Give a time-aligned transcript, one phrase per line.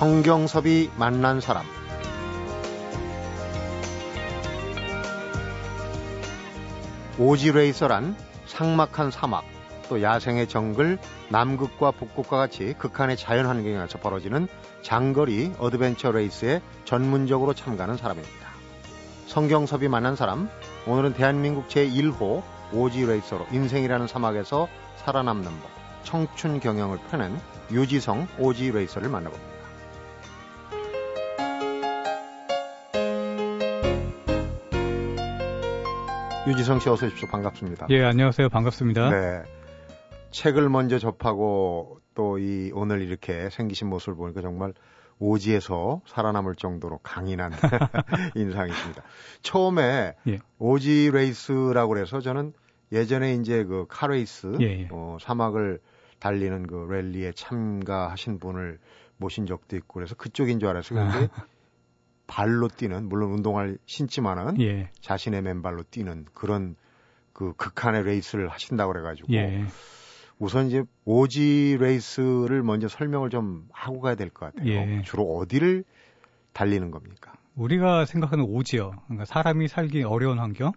[0.00, 1.66] 성경섭이 만난 사람
[7.18, 9.44] 오지레이서란 삭막한 사막
[9.90, 10.96] 또 야생의 정글
[11.28, 14.48] 남극과 북극과 같이 극한의 자연 환경에서 벌어지는
[14.80, 18.48] 장거리 어드벤처 레이스에 전문적으로 참가하는 사람입니다.
[19.26, 20.48] 성경섭이 만난 사람
[20.86, 22.42] 오늘은 대한민국 제1호
[22.72, 24.66] 오지 레이서로 인생이라는 사막에서
[25.04, 25.70] 살아남는 법
[26.04, 27.38] 청춘 경영을 펴낸
[27.70, 29.49] 유지성 오지 레이서를 만나봅니다.
[36.50, 37.28] 유지성 씨 어서 오십시오.
[37.28, 37.86] 반갑습니다.
[37.90, 38.48] 예, 안녕하세요.
[38.48, 39.10] 반갑습니다.
[39.10, 39.42] 네.
[40.32, 44.74] 책을 먼저 접하고 또 이 오늘 이렇게 생기신 모습을 보니까 정말
[45.20, 47.52] 오지에서 살아남을 정도로 강인한
[48.34, 49.02] 인상이십니다.
[49.42, 50.38] 처음에 예.
[50.58, 52.52] 오지 레이스라고 그래서 저는
[52.92, 54.88] 예전에 이제 그 카레이스 예, 예.
[54.90, 55.80] 어, 사막을
[56.18, 58.78] 달리는 그 랠리에 참가하신 분을
[59.18, 61.10] 모신 적도 있고 그래서 그쪽인 줄 알았어요.
[61.10, 61.28] 근데
[62.30, 64.88] 발로 뛰는 물론 운동화를 신지만은 예.
[65.00, 66.76] 자신의 맨발로 뛰는 그런
[67.32, 69.64] 그 극한의 레이스를 하신다고 그래가지고 예.
[70.38, 74.70] 우선 이제 오지 레이스를 먼저 설명을 좀 하고 가야 될 것 같아요.
[74.70, 75.02] 예.
[75.04, 75.84] 주로 어디를
[76.52, 77.32] 달리는 겁니까?
[77.56, 78.92] 우리가 생각하는 오지요.
[79.06, 80.72] 그러니까 사람이 살기 어려운 환경,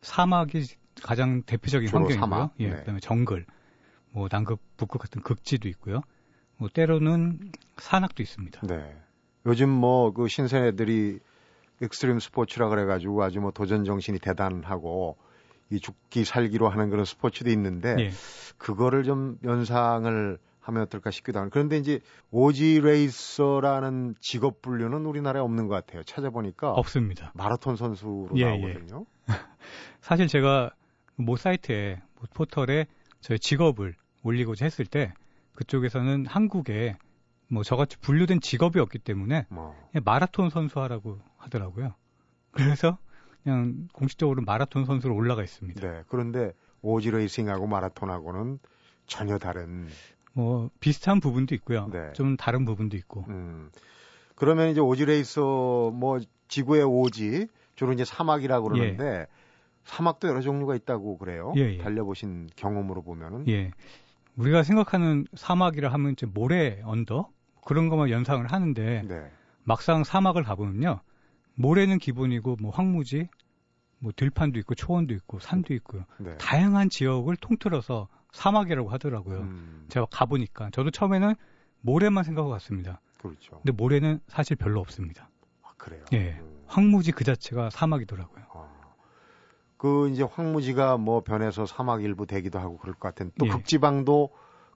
[0.00, 0.64] 사막이
[1.02, 2.18] 가장 대표적인 환경이고요.
[2.18, 2.54] 사막?
[2.60, 2.76] 예, 네.
[2.76, 3.44] 그다음에 정글,
[4.10, 6.00] 뭐 남극, 북극 같은 극지도 있고요.
[6.56, 8.66] 뭐 때로는 산악도 있습니다.
[8.66, 8.96] 네.
[9.46, 11.18] 요즘 뭐 그 신세대들이
[11.82, 15.16] extreme 스포츠라 그래가지고 아주 뭐 도전 정신이 대단하고
[15.70, 18.10] 이 죽기 살기로 하는 그런 스포츠도 있는데 예.
[18.58, 25.68] 그거를 좀 연상을 하면 어떨까 싶기도 하고 그런데 이제 오지 레이서라는 직업 분류는 우리나라에 없는
[25.68, 26.02] 것 같아요.
[26.04, 27.32] 찾아보니까 없습니다.
[27.34, 28.44] 마라톤 선수로 예, 예.
[28.44, 29.04] 나오거든요.
[29.28, 29.32] 예.
[30.00, 30.70] 사실 제가
[31.16, 32.86] 모 사이트에 모 포털에
[33.20, 35.12] 저희 직업을 올리고자 했을 때
[35.54, 36.96] 그쪽에서는 한국에
[37.54, 39.74] 뭐 저같이 분류된 직업이 없기 때문에 뭐.
[40.04, 41.94] 마라톤 선수 하라고 하더라고요.
[42.50, 42.98] 그래서
[43.42, 45.80] 그냥 공식적으로 마라톤 선수로 올라가 있습니다.
[45.80, 46.02] 네.
[46.08, 48.58] 그런데 오지 레이싱하고 마라톤하고는
[49.06, 49.86] 전혀 다른
[50.32, 51.88] 뭐 비슷한 부분도 있고요.
[51.92, 52.12] 네.
[52.14, 53.24] 좀 다른 부분도 있고.
[53.28, 53.70] 음.
[54.34, 59.26] 그러면 이제 오지 레이서 뭐 지구의 오지 주로 이제 사막이라고 그러는데 예.
[59.84, 61.52] 사막도 여러 종류가 있다고 그래요.
[61.56, 61.78] 예, 예.
[61.78, 63.46] 달려보신 경험으로 보면은.
[63.48, 63.70] 예.
[64.36, 67.33] 우리가 생각하는 사막이라 하면 이제 모래 언덕
[67.64, 69.30] 그런 것만 연상을 하는데 네.
[69.62, 71.00] 막상 사막을 가보면요.
[71.54, 73.28] 모래는 기본이고 뭐 황무지,
[73.98, 76.04] 뭐 들판도 있고 초원도 있고 산도 있고요.
[76.18, 76.36] 네.
[76.38, 79.38] 다양한 지역을 통틀어서 사막이라고 하더라고요.
[79.40, 79.86] 음.
[79.88, 81.34] 제가 가보니까 저도 처음에는
[81.80, 83.00] 모래만 생각하고 갔습니다.
[83.18, 83.52] 그렇죠.
[83.56, 85.30] 근데 모래는 사실 별로 없습니다.
[85.62, 86.04] 아, 그래요?
[86.12, 86.38] 예.
[86.40, 86.64] 음.
[86.66, 88.44] 황무지 그 자체가 사막이더라고요.
[88.52, 88.68] 아.
[89.76, 93.50] 그 이제 황무지가 뭐 변해서 사막 일부 되기도 하고 그럴 것 같은 또 예.
[93.50, 94.30] 극지방도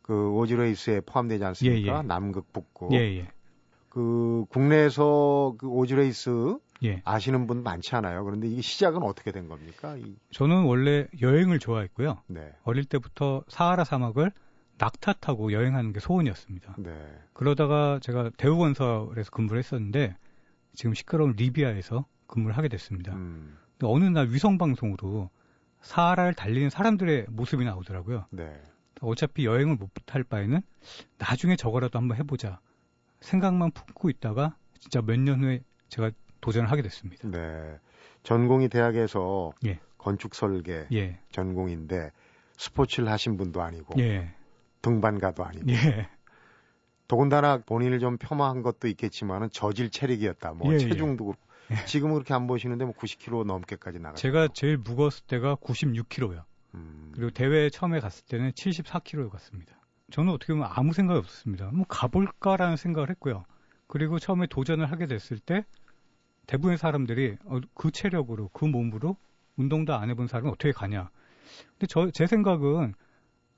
[0.09, 1.93] 그 오지레이스에 포함되지 않습니까?
[1.93, 2.03] 예, 예.
[2.03, 2.95] 남극 북극.
[2.95, 3.29] 예, 예.
[3.91, 7.03] 그 국내에서 그 오지레이스 예.
[7.05, 8.25] 아시는 분 많지 않아요.
[8.25, 9.99] 그런데 이게 시작은 어떻게 된 겁니까?
[9.99, 10.17] 이...
[10.31, 12.23] 저는 원래 여행을 좋아했고요.
[12.29, 12.51] 네.
[12.63, 14.33] 어릴 때부터 사하라 사막을
[14.79, 16.77] 낙타 타고 여행하는 게 소원이었습니다.
[16.79, 16.91] 네.
[17.35, 20.17] 그러다가 제가 대우건설에서 근무를 했었는데
[20.73, 23.13] 지금 시끄러운 리비아에서 근무를 하게 됐습니다.
[23.13, 23.59] 음.
[23.83, 25.29] 어느 날 위성 방송으로
[25.83, 28.25] 사하라를 달리는 사람들의 모습이 나오더라고요.
[28.31, 28.59] 네.
[29.01, 30.61] 어차피 여행을 못할 바에는
[31.19, 32.61] 나중에 저거라도 한번 해보자
[33.21, 36.11] 생각만 품고 있다가 진짜 몇 년 후에 제가
[36.41, 37.29] 도전을 하게 됐습니다.
[37.29, 37.79] 네.
[38.23, 39.81] 전공이 대학에서 예.
[39.97, 41.19] 건축 설계 예.
[41.33, 42.13] 전공인데
[42.57, 44.33] 스포츠를 하신 분도 아니고 예.
[44.83, 46.09] 등반가도 아니고 예.
[47.09, 50.53] 더군다나 본인을 좀 폄하한 것도 있겠지만은 저질 체력이었다.
[50.53, 50.79] 뭐 예, 예.
[50.79, 51.35] 체중도
[51.71, 51.85] 예.
[51.87, 54.15] 지금 그렇게 안 보시는데 뭐 90kg 넘게까지 나가.
[54.15, 56.45] 제가 제일 무거웠을 때가 96kg요.
[56.75, 57.11] 음.
[57.15, 59.79] 그리고 대회 처음에 갔을 때는 74kg 갔습니다.
[60.11, 61.71] 저는 어떻게 보면 아무 생각이 없었습니다.
[61.73, 63.45] 뭐 가볼까라는 생각을 했고요.
[63.87, 65.65] 그리고 처음에 도전을 하게 됐을 때
[66.47, 69.17] 대부분의 사람들이 어, 그 체력으로 그 몸으로
[69.57, 71.11] 운동도 안 해본 사람은 어떻게 가냐.
[71.73, 72.95] 근데 저 제 생각은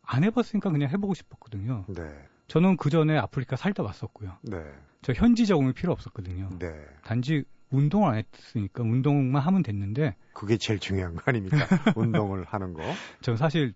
[0.02, 1.84] 안 해봤으니까 그냥 해보고 싶었거든요.
[1.88, 2.02] 네.
[2.48, 4.38] 저는 그 전에 아프리카 살다 왔었고요.
[4.42, 4.64] 네.
[5.02, 6.50] 저 현지 적응이 필요 없었거든요.
[6.58, 6.84] 네.
[7.04, 11.56] 단지 운동을 안 했으니까 운동만 하면 됐는데 그게 제일 중요한 거 아닙니까?
[11.96, 12.82] 운동을 하는 거.
[13.20, 13.74] 저는 사실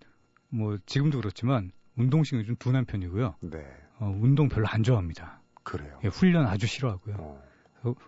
[0.49, 3.35] 뭐 지금도 그렇지만 운동신경이 좀 둔한 편이고요.
[3.41, 3.65] 네.
[3.99, 5.41] 어, 운동 별로 안 좋아합니다.
[5.63, 5.99] 그래요.
[6.03, 7.15] 예, 훈련 아주 싫어하고요.
[7.17, 7.43] 어.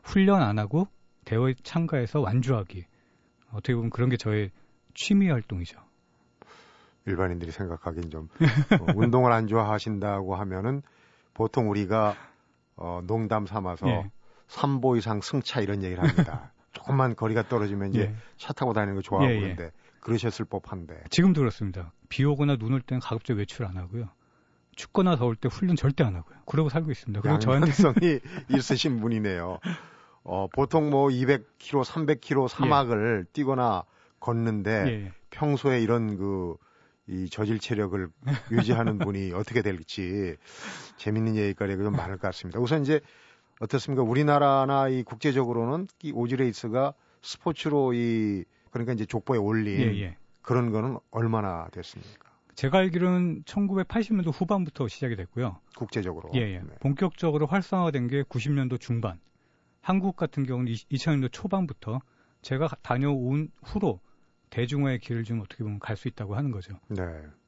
[0.04, 0.88] 훈련 안 하고
[1.26, 2.86] 대회 참가해서 완주하기.
[3.52, 4.52] 어떻게 보면 그런 게 저의
[4.94, 5.80] 취미 활동이죠.
[7.06, 8.30] 일반인들이 생각하기엔 좀
[8.82, 10.82] 어, 운동을 안 좋아하신다고 하면은
[11.34, 12.16] 보통 우리가
[12.76, 14.12] 어, 농담 삼아서 예.
[14.50, 16.52] 3보 이상 승차 이런 얘기를 합니다.
[16.74, 18.16] 조금만 거리가 떨어지면 이제 예.
[18.38, 19.42] 차 타고 다니는 거 좋아하고 예, 예.
[19.42, 21.04] 그런데 그러셨을 법한데.
[21.10, 21.92] 지금도 그렇습니다.
[22.10, 24.10] 비 오거나 눈 올 때는 가급적 외출 안 하고요.
[24.76, 26.38] 춥거나 더울 때 훈련 절대 안 하고요.
[26.46, 27.22] 그러고 살고 있습니다.
[27.22, 28.20] 그리고 저한테성이
[28.56, 29.60] 있으신 분이네요.
[30.24, 33.32] 어, 보통 뭐 200km, 300km 사막을 예.
[33.34, 33.84] 뛰거나
[34.20, 35.12] 걷는데 예.
[35.32, 36.56] 평소에 이런 그
[37.10, 38.10] 이 저질 체력을
[38.52, 40.36] 유지하는 분이 어떻게 될지
[40.98, 42.60] 재밌는 얘기거리가 좀 많을 것 같습니다.
[42.60, 43.00] 우선 이제
[43.60, 44.04] 어떻습니까?
[44.04, 50.18] 우리나라나 이 국제적으로는 이 오지레이스가 스포츠로 이 그러니까 이제 족보에 올린 예, 예.
[50.42, 52.28] 그런 거는 얼마나 됐습니까?
[52.56, 55.60] 제가 알기로는 1980년도 후반부터 시작이 됐고요.
[55.76, 56.30] 국제적으로.
[56.36, 56.60] 예, 예.
[56.60, 56.76] 네.
[56.80, 59.20] 본격적으로 활성화된 게 90년도 중반.
[59.82, 62.00] 한국 같은 경우는 2000년도 초반부터
[62.42, 64.00] 제가 다녀온 후로
[64.50, 66.80] 대중화의 길을 좀 어떻게 보면 갈 수 있다고 하는 거죠.
[66.90, 67.04] 네.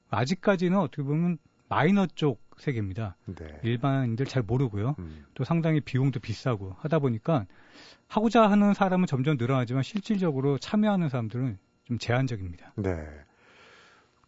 [0.09, 1.37] 아직까지는 어떻게 보면
[1.69, 3.15] 마이너 쪽 세계입니다.
[3.25, 3.59] 네.
[3.63, 4.95] 일반인들 잘 모르고요.
[4.99, 5.25] 음.
[5.33, 7.45] 또 상당히 비용도 비싸고 하다 보니까
[8.07, 12.73] 하고자 하는 사람은 점점 늘어나지만 실질적으로 참여하는 사람들은 좀 제한적입니다.
[12.75, 13.05] 네.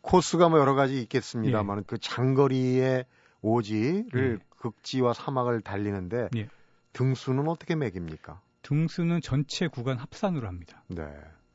[0.02, 1.84] 코스가 뭐 여러 가지 있겠습니다만 예.
[1.86, 3.06] 그 장거리의
[3.42, 4.46] 오지를 예.
[4.58, 6.48] 극지와 사막을 달리는데 예.
[6.94, 8.42] 등수는 어떻게 매깁니까?
[8.64, 10.84] 등수는 전체 구간 합산으로 합니다.
[10.88, 11.06] 네.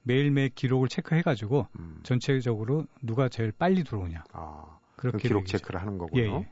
[0.02, 2.00] 매일매일 기록을 체크해가지고 음.
[2.04, 4.24] 전체적으로 누가 제일 빨리 들어오냐.
[4.32, 5.58] 아, 그렇게 그 기록 얘기죠.
[5.58, 6.22] 체크를 하는 거군요.
[6.22, 6.48] 예, 예.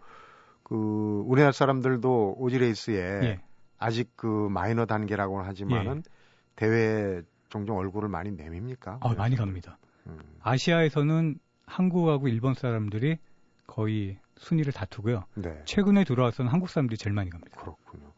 [0.64, 3.40] 그 우리나라 사람들도 오지 레이스에 예.
[3.78, 6.10] 아직 그 마이너 단계라고는 하지만은 예.
[6.56, 8.98] 대회 종종 얼굴을 많이 내밉니까?
[9.00, 9.78] 아, 많이 갑니다.
[10.06, 10.18] 음.
[10.42, 13.18] 아시아에서는 한국하고 일본 사람들이
[13.66, 15.24] 거의 순위를 다투고요.
[15.34, 15.62] 네.
[15.64, 17.60] 최근에 들어와서는 한국 사람들이 제일 많이 갑니다.
[17.60, 18.12] 그렇군요.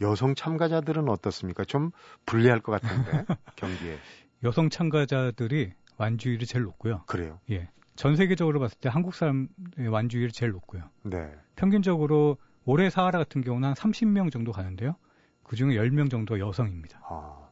[0.00, 1.64] 여성 참가자들은 어떻습니까?
[1.64, 1.90] 좀
[2.26, 3.24] 불리할 것 같은데
[3.56, 3.98] 경기에.
[4.44, 7.02] 여성 참가자들이 완주율이 제일 높고요.
[7.06, 7.40] 그래요?
[7.50, 7.68] 예.
[7.96, 9.48] 전 세계적으로 봤을 때 한국 사람의
[9.90, 10.82] 완주율이 제일 높고요.
[11.02, 11.30] 네.
[11.56, 14.96] 평균적으로 올해 사하라 같은 경우는 한 30명 정도 가는데요.
[15.42, 17.00] 그 중에 10명 정도 여성입니다.
[17.08, 17.48] 아.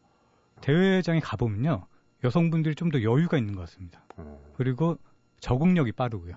[0.60, 1.86] 대회장에 가보면요.
[2.24, 4.04] 여성분들이 좀 더 여유가 있는 것 같습니다.
[4.16, 4.40] 어.
[4.56, 4.98] 그리고
[5.40, 6.34] 적응력이 빠르고요.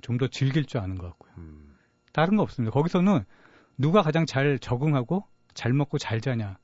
[0.00, 1.32] 좀 더 즐길 줄 아는 것 같고요.
[1.38, 1.76] 음.
[2.12, 2.72] 다른 거 없습니다.
[2.72, 3.24] 거기서는
[3.76, 5.24] 누가 가장 잘 적응하고
[5.54, 6.58] 잘 먹고 잘 자냐.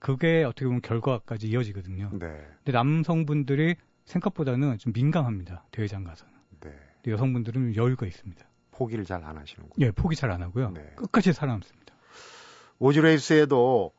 [0.00, 2.10] 그게 어떻게 보면 결과까지 이어지거든요.
[2.12, 2.26] 네.
[2.58, 3.74] 근데 남성분들이
[4.08, 5.64] 생각보다는 좀 민감합니다.
[5.70, 6.32] 대회장 가서는.
[6.60, 6.70] 네.
[7.06, 8.46] 여성분들은 여유가 있습니다.
[8.72, 9.86] 포기를 잘 안 하시는군요.
[9.86, 10.70] 예, 포기 잘 안 하고요.
[10.70, 10.92] 네.
[10.96, 11.94] 끝까지 살아남습니다.
[12.78, 13.92] 오지레이스에도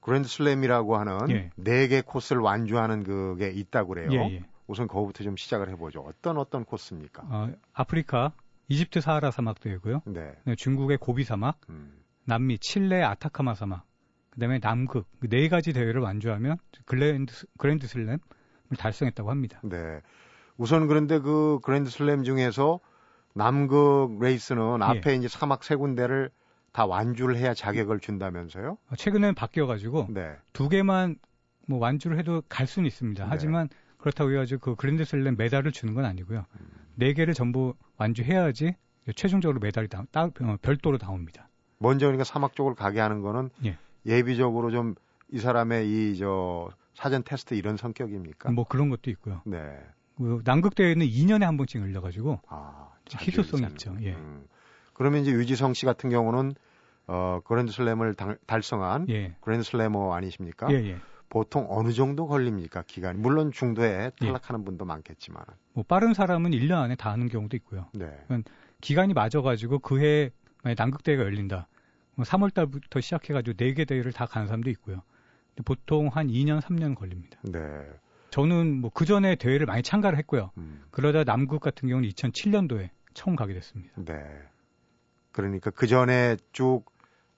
[0.00, 1.50] 그랜드슬램이라고 하는 예.
[1.58, 4.08] 4개 코스를 완주하는 그게 있다고 그래요.
[4.12, 4.44] 예, 예.
[4.66, 6.00] 우선 거기부터 좀 시작을 해보죠.
[6.00, 7.22] 어떤 어떤 코스입니까?
[7.28, 8.32] 어, 아프리카
[8.68, 10.02] 이집트 사하라 사막도이고요.
[10.06, 10.32] 네.
[10.44, 10.54] 네.
[10.56, 11.98] 중국의 고비 사막, 음.
[12.24, 13.86] 남미 칠레 아타카마 사막,
[14.30, 18.18] 그다음에 남극 그 네 가지 대회를 완주하면 그랜드 그랜드 슬램을
[18.76, 19.60] 달성했다고 합니다.
[19.62, 20.00] 네.
[20.56, 22.80] 우선 그런데 그 그랜드 슬램 중에서
[23.34, 25.14] 남극 레이스는 앞에 예.
[25.14, 26.30] 이제 사막 세 군데를
[26.72, 28.78] 다 완주를 해야 자격을 준다면서요?
[28.90, 30.36] 어, 최근에는 바뀌어가지고 네.
[30.52, 31.16] 두 개만
[31.66, 33.24] 뭐 완주를 해도 갈 수는 있습니다.
[33.24, 33.28] 네.
[33.30, 33.68] 하지만
[33.98, 36.44] 그렇다고 해가지고 그 그랜드슬램 메달을 주는 건 아니고요.
[36.60, 36.66] 음.
[36.96, 38.74] 네 개를 전부 완주해야지
[39.14, 41.48] 최종적으로 메달이 다, 따, 어, 별도로 나옵니다.
[41.78, 44.22] 먼저 그러니까 사막 쪽을 가게 하는 거는 예.
[44.22, 44.94] 비적으로 좀
[45.30, 48.50] 이 사람의 이 저 사전 테스트 이런 성격입니까?
[48.50, 49.40] 뭐 그런 것도 있고요.
[49.46, 49.58] 네.
[50.16, 53.96] 그 남극 대회는 2년에 한 번씩 열려가지고 아, 희소성이 있죠.
[54.00, 54.14] 예.
[54.14, 54.44] 음.
[54.94, 56.54] 그러면 이제 유지성 씨 같은 경우는
[57.06, 58.16] 어 그랜드슬램을
[58.48, 59.36] 달성한 예.
[59.42, 60.66] 그랜드슬래머 아니십니까?
[60.72, 60.98] 예, 예.
[61.28, 62.82] 보통 어느 정도 걸립니까?
[62.88, 63.20] 기간이.
[63.20, 64.26] 물론 중도에 예.
[64.26, 64.64] 탈락하는 예.
[64.64, 65.44] 분도 많겠지만.
[65.74, 67.86] 뭐 빠른 사람은 1년 안에 다 하는 경우도 있고요.
[67.94, 68.10] 네.
[68.80, 70.30] 기간이 맞아가지고 그해
[70.64, 71.68] 만약 남극 대회가 열린다.
[72.16, 75.02] 뭐 3월 달부터 시작해가지고 4개 대회를 다 가는 사람도 있고요.
[75.64, 77.38] 보통 한 2년, 3년 걸립니다.
[77.42, 77.60] 네.
[78.30, 80.50] 저는 뭐 그 전에 대회를 많이 참가를 했고요.
[80.58, 80.82] 음.
[80.90, 83.94] 그러다 남극 같은 경우는 2007년도에 처음 가게 됐습니다.
[83.96, 84.14] 네.
[85.32, 86.84] 그러니까 그 전에 쭉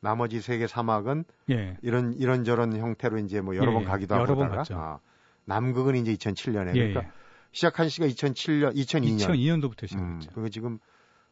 [0.00, 1.76] 나머지 세계 사막은 예.
[1.82, 4.98] 이런 이런 저런 형태로 이제 뭐 여러 예, 번 가기도 하고 여러 다가 아,
[5.44, 7.10] 남극은 이제 2007년에 예, 그러니까 예.
[7.52, 9.98] 시작한 시가 2007년 2002년 2002년도부터 시작했죠.
[9.98, 10.78] 음, 그리고 지금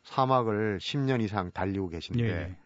[0.03, 2.57] 사막을 10년 이상 달리고 계신데 예.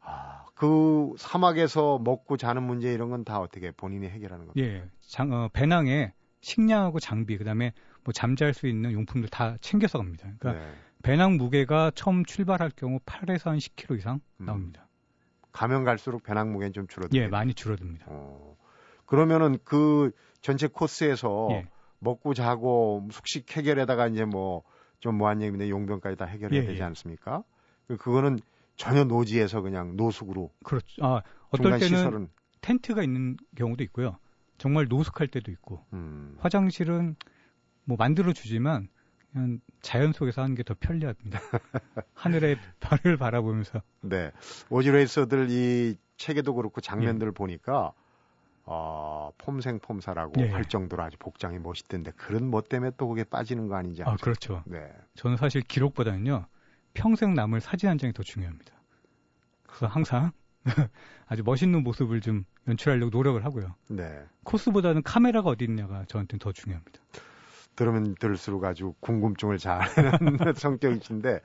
[0.00, 4.66] 아, 그 사막에서 먹고 자는 문제 이런 건 다 어떻게 본인이 해결하는 겁니까?
[4.66, 4.88] 예.
[5.00, 7.72] 장, 어, 배낭에 식량하고 장비 그다음에
[8.04, 10.28] 뭐 잠잘 수 있는 용품들 다 챙겨서 갑니다.
[10.38, 10.72] 그러니까 네.
[11.02, 14.46] 배낭 무게가 처음 출발할 경우 8에서 한 10kg 이상 음.
[14.46, 14.86] 나옵니다.
[15.52, 17.24] 가면 갈수록 배낭 무게는 좀 줄어듭니다.
[17.24, 18.06] 예, 많이 줄어듭니다.
[18.08, 18.56] 어,
[19.06, 21.66] 그러면은 그 전체 코스에서 예.
[21.98, 24.62] 먹고 자고 숙식 해결에다가 이제 뭐
[25.00, 26.84] 좀 뭐한 얘기인데 용병까지 다 해결해야 예, 되지 예.
[26.84, 27.42] 않습니까?
[27.88, 28.38] 그 그거는
[28.80, 30.50] 전혀 노지에서 그냥 노숙으로.
[30.64, 31.04] 그렇죠.
[31.04, 32.28] 아, 어떨 때는 시설은...
[32.62, 34.16] 텐트가 있는 경우도 있고요.
[34.56, 35.84] 정말 노숙할 때도 있고.
[35.92, 36.36] 음.
[36.38, 37.16] 화장실은
[37.84, 38.88] 뭐 만들어 주지만
[39.32, 41.40] 그냥 자연 속에서 하는 게 더 편리합니다.
[42.14, 43.82] 하늘의 별을 바라보면서.
[44.00, 44.32] 네.
[44.70, 47.34] 오지레이서들 이 책에도 그렇고 장면들을 예.
[47.34, 47.92] 보니까
[48.64, 50.48] 어, 폼생폼사라고 예.
[50.48, 54.02] 할 정도로 아주 복장이 멋있던데 그런 뭐 때문에 또 그게 빠지는 거 아닌지.
[54.04, 54.62] 아, 그렇죠.
[54.64, 54.90] 네.
[55.16, 56.46] 저는 사실 기록보다는요.
[56.94, 58.72] 평생 남을 사진 한 장이 더 중요합니다.
[59.66, 60.32] 그래서 항상
[61.26, 63.74] 아주 멋있는 모습을 좀 연출하려고 노력을 하고요.
[63.88, 64.22] 네.
[64.44, 67.00] 코스보다는 카메라가 어디 있냐가 저한테는 더 중요합니다.
[67.76, 71.40] 들으면 들을수록 아주 궁금증을 잘 하는 성격이신데,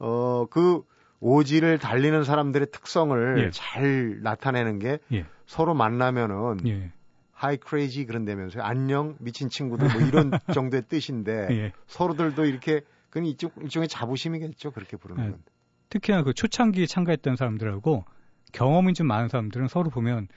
[0.00, 0.82] 어, 그
[1.20, 3.50] 오지를 달리는 사람들의 특성을 예.
[3.50, 5.26] 잘 나타내는 게 예.
[5.46, 6.92] 서로 만나면은 예.
[7.32, 8.62] Hi crazy 그런다면서요.
[8.62, 11.72] 안녕 미친 친구들 뭐 이런 정도의 뜻인데 예.
[11.86, 14.70] 서로들도 이렇게 그건 이쪽 일종의 자부심이겠죠.
[14.72, 15.42] 그렇게 부르는 건.
[15.88, 18.04] 특히나 그 초창기에 참가했던 사람들하고
[18.52, 20.28] 경험이 좀 많은 사람들은 서로 보면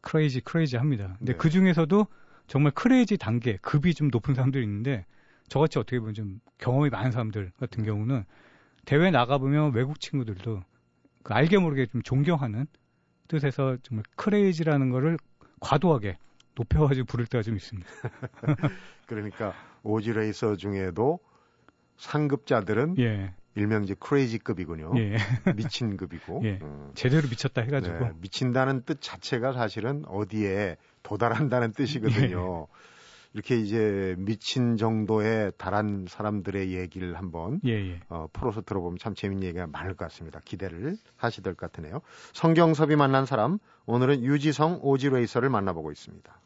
[0.00, 1.14] crazy crazy 합니다.
[1.18, 1.38] 근데 네.
[1.38, 2.06] 그 중에서도
[2.46, 5.04] 정말 crazy 단계 급이 좀 높은 사람들이 있는데
[5.48, 8.24] 저같이 어떻게 보면 좀 경험이 많은 사람들 같은 경우는
[8.84, 10.62] 대회 나가보면 외국 친구들도
[11.22, 12.66] 그 알게 모르게 좀 존경하는
[13.28, 15.18] 뜻에서 정말 크레이지라는 거를
[15.60, 16.18] 과도하게
[16.54, 17.88] 높여가지고 부를 때가 좀 있습니다.
[19.06, 19.52] 그러니까
[19.82, 21.18] 오지 레이서 중에도
[21.98, 23.34] 상급자들은 예.
[23.54, 24.92] 일명 이제 크레이지급이군요.
[24.98, 25.16] 예.
[25.56, 26.42] 미친급이고.
[26.44, 26.58] 예.
[26.62, 26.90] 음.
[26.94, 27.98] 제대로 미쳤다 해가지고.
[27.98, 32.68] 네, 미친다는 뜻 자체가 사실은 어디에 도달한다는 뜻이거든요.
[32.70, 32.96] 예.
[33.32, 38.00] 이렇게 이제 미친 정도에 달한 사람들의 얘기를 한번 예, 예.
[38.08, 40.40] 어, 풀어서 들어보면 참 재밌는 얘기가 많을 것 같습니다.
[40.42, 42.00] 기대를 하시될 것 같으네요.
[42.32, 46.40] 성경섭이 만난 사람 오늘은 유지성 오지레이서를 만나보고 있습니다.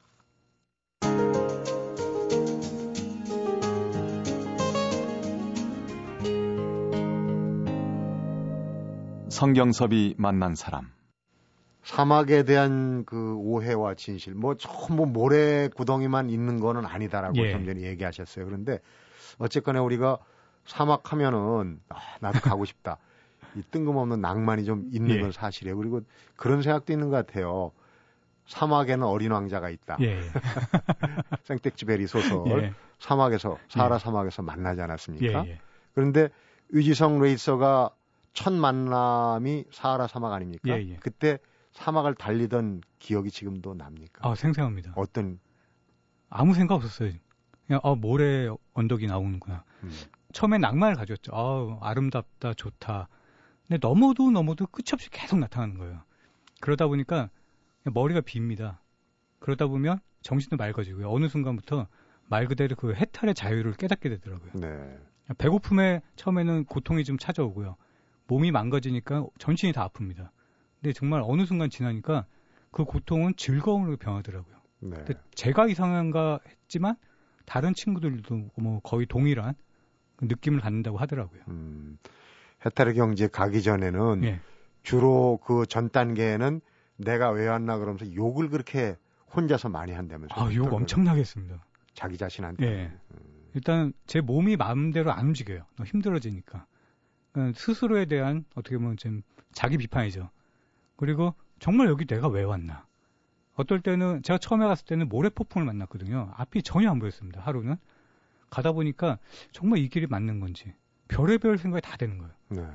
[9.41, 10.93] 성경섭이 만난 사람.
[11.83, 17.53] 사막에 대한 그 오해와 진실, 뭐 전부 모래 구덩이만 있는 거는 아니다라고 예.
[17.53, 18.45] 좀 전에 얘기하셨어요.
[18.45, 18.81] 그런데
[19.39, 20.19] 어쨌거나 우리가
[20.67, 22.99] 사막 하면은 아, 나도 가고 싶다.
[23.57, 25.21] 이 뜬금없는 낭만이 좀 있는 예.
[25.23, 25.75] 건 사실이에요.
[25.75, 26.03] 그리고
[26.37, 27.73] 그런 생각도 있는 것 같아요.
[28.45, 29.97] 사막에는 어린 왕자가 있다.
[30.03, 30.21] 예.
[31.45, 32.75] 생텍쥐베리 소설 예.
[32.99, 33.99] 사막에서 사하라 예.
[34.01, 35.47] 사막에서 만나지 않았습니까?
[35.47, 35.59] 예,
[35.95, 36.29] 그런데
[36.75, 37.95] 유지성 레이서가
[38.33, 40.69] 첫 만남이 사하라 사막 아닙니까?
[40.69, 40.97] 예, 예.
[40.97, 41.39] 그때
[41.73, 44.29] 사막을 달리던 기억이 지금도 납니까?
[44.29, 44.93] 아, 생생합니다.
[44.97, 45.39] 어떤
[46.29, 47.13] 아무 생각 없었어요.
[47.67, 49.65] 그냥 아, 모래 언덕이 나오는구나.
[49.85, 49.91] 음.
[50.33, 51.33] 처음엔 낭만을 가졌죠.
[51.35, 53.09] 아, 아름답다, 좋다.
[53.67, 56.03] 근데 넘어도 넘어도 끝이 없이 계속 나타나는 거예요.
[56.61, 57.31] 그러다 보니까
[57.85, 58.79] 머리가 빕니다.
[59.39, 61.11] 그러다 보면 정신도 맑아지고요.
[61.11, 61.87] 어느 순간부터
[62.27, 64.53] 말 그대로 그 해탈의 자유를 깨닫게 되더라고요.
[64.55, 64.99] 네.
[65.39, 67.77] 배고픔에 처음에는 고통이 좀 찾아오고요.
[68.31, 70.31] 몸이 망가지니까 전신이 다 아픕니다.
[70.81, 72.27] 근데 정말 어느 순간 지나니까
[72.71, 74.55] 그 고통은 즐거움으로 변하더라고요.
[74.79, 74.97] 네.
[74.99, 76.95] 근데 제가 이상한가 했지만
[77.45, 79.55] 다른 친구들도 뭐 거의 동일한
[80.15, 81.43] 그 느낌을 갖는다고 하더라고요.
[81.49, 81.99] 음,
[82.65, 84.41] 해탈의 경제 가기 전에는 네.
[84.85, 86.61] 주로 그 전 단계에는
[86.99, 88.97] 내가 왜 왔나 그러면서 욕을 그렇게
[89.35, 90.45] 혼자서 많이 한다면서요.
[90.47, 91.65] 아, 욕 엄청나게 했습니다.
[91.95, 92.65] 자기 자신한테.
[92.65, 92.93] 네.
[93.11, 93.51] 음.
[93.55, 95.65] 일단 제 몸이 마음대로 안 움직여요.
[95.77, 96.67] 너무 힘들어지니까.
[97.33, 99.23] 그러니까 스스로에 대한 어떻게 보면 좀
[99.53, 100.31] 자기 비판이죠.
[100.97, 102.87] 그리고 정말 여기 내가 왜 왔나?
[103.55, 106.33] 어떨 때는 제가 처음에 갔을 때는 모래폭풍을 만났거든요.
[106.37, 107.41] 앞이 전혀 안 보였습니다.
[107.43, 107.77] 하루는
[108.49, 109.19] 가다 보니까
[109.53, 110.75] 정말 이 길이 맞는 건지
[111.09, 112.33] 별의별 생각이 다 되는 거예요.
[112.49, 112.67] 네.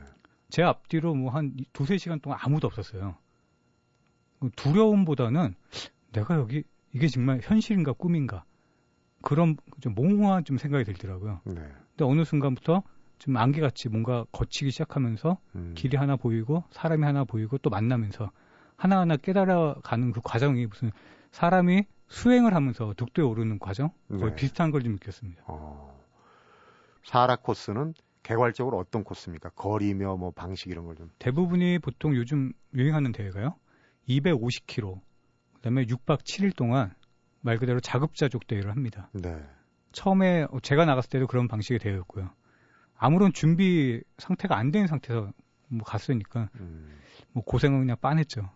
[0.50, 3.18] 제 앞뒤로 뭐 한 두세 시간 동안 아무도 없었어요.
[4.56, 5.56] 두려움보다는
[6.14, 8.46] 내가 여기 이게 정말 현실인가 꿈인가
[9.22, 11.42] 그런 좀 몽호한 좀 생각이 들더라고요.
[11.46, 11.54] 네.
[11.54, 12.84] 근데 어느 순간부터
[13.20, 15.74] 좀 안개같이 뭔가 거치기 시작하면서 음.
[15.76, 18.32] 길이 하나 보이고 사람이 하나 보이고 또 만나면서
[18.78, 20.92] 하나하나 깨달아가는 그 과정이 무슨
[21.32, 24.36] 사람이 수행을 하면서 득도에 오르는 과정 거의 네.
[24.36, 25.44] 비슷한 걸 좀 느꼈습니다.
[25.48, 25.96] 어.
[27.04, 27.94] 사라 코스는
[28.24, 29.50] 개괄적으로 어떤 코스입니까?
[29.50, 31.10] 거리며 뭐 방식 이런 걸 좀.
[31.20, 33.56] 대부분이 보통 요즘 유행하는 대회가요.
[34.10, 35.00] 250km,
[35.56, 36.94] 그다음에 6박 7일 동안
[37.42, 39.10] 말 그대로 자급자족 대회를 합니다.
[39.14, 39.44] 네.
[39.92, 42.30] 처음에 제가 나갔을 때도 그런 방식의 대회였고요.
[42.98, 45.32] 아무런 준비 상태가 안 된 상태에서
[45.68, 46.98] 뭐 갔으니까 음.
[47.32, 48.50] 뭐 고생은 그냥 빤했죠.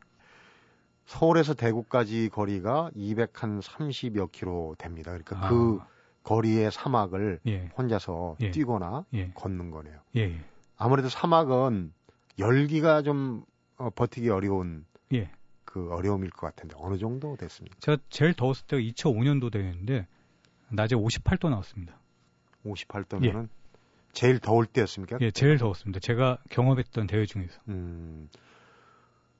[1.05, 5.11] 서울에서 대구까지 거리가 230여 킬로 됩니다.
[5.11, 5.49] 그러니까 아.
[5.49, 5.79] 그
[6.23, 7.71] 거리의 사막을 예.
[7.77, 8.51] 혼자서 예.
[8.51, 9.31] 뛰거나 예.
[9.33, 9.99] 걷는 거네요.
[10.17, 10.39] 예, 예.
[10.77, 11.93] 아무래도 사막은
[12.37, 13.43] 열기가 좀
[13.77, 15.31] 어, 버티기 어려운 예.
[15.65, 17.75] 그 어려움일 것 같은데 어느 정도 됐습니까?
[17.79, 20.07] 제가 제일 더웠을 때가 2005년도 되는데
[20.69, 21.99] 낮에 58도 나왔습니다.
[22.65, 23.49] 58도면은
[24.11, 25.17] 제일 더울 때였습니까?
[25.21, 25.99] 예, 제일 더웠습니다.
[25.99, 27.59] 제가 경험했던 대회 중에서.
[27.67, 28.29] 음,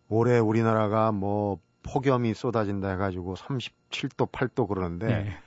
[0.08, 5.38] 올해 우리나라가 뭐 폭염이 쏟아진다 해가지고 37도, 8도 그러는데 예.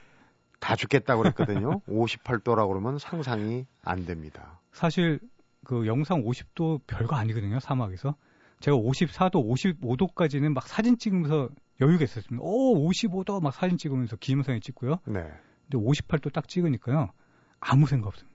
[0.61, 1.81] 다 죽겠다고 그랬거든요.
[1.89, 4.61] 58도라고 그러면 상상이 안 됩니다.
[4.73, 5.21] 사실
[5.65, 7.61] 그 영상 50도 별거 아니거든요.
[7.61, 8.17] 사막에서.
[8.61, 9.45] 제가 54도,
[9.81, 11.49] 55도까지는 막 사진 찍으면서
[11.81, 12.45] 여유가 있었습니다.
[12.45, 14.99] 오, 55도 막 사진 찍으면서 기념사진 찍고요.
[15.07, 15.25] 네.
[15.69, 17.11] 근데 58도 딱 찍으니까요.
[17.59, 18.32] 아무 생각 없습니다.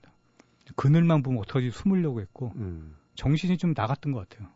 [0.75, 2.95] 그늘만 보면 어떡하지 숨으려고 했고 음.
[3.15, 4.49] 정신이 좀 나갔던 것 같아요.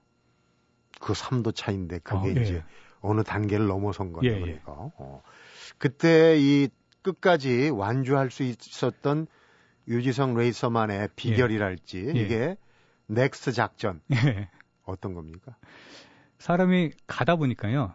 [1.00, 2.64] 그 3도 차인데 그게 어, 이제 예.
[3.02, 4.28] 어느 단계를 넘어선 거죠.
[4.28, 4.72] 예, 예, 그러니까.
[4.72, 5.24] 어.
[5.78, 6.70] 그때 이
[7.02, 9.28] 끝까지 완주할 수 있었던
[9.88, 12.20] 유지성 레이서만의 비결이랄지 예.
[12.20, 12.56] 이게
[13.08, 14.50] next 작전 예.
[14.84, 15.56] 어떤 겁니까?
[16.38, 17.94] 사람이 가다 보니까요.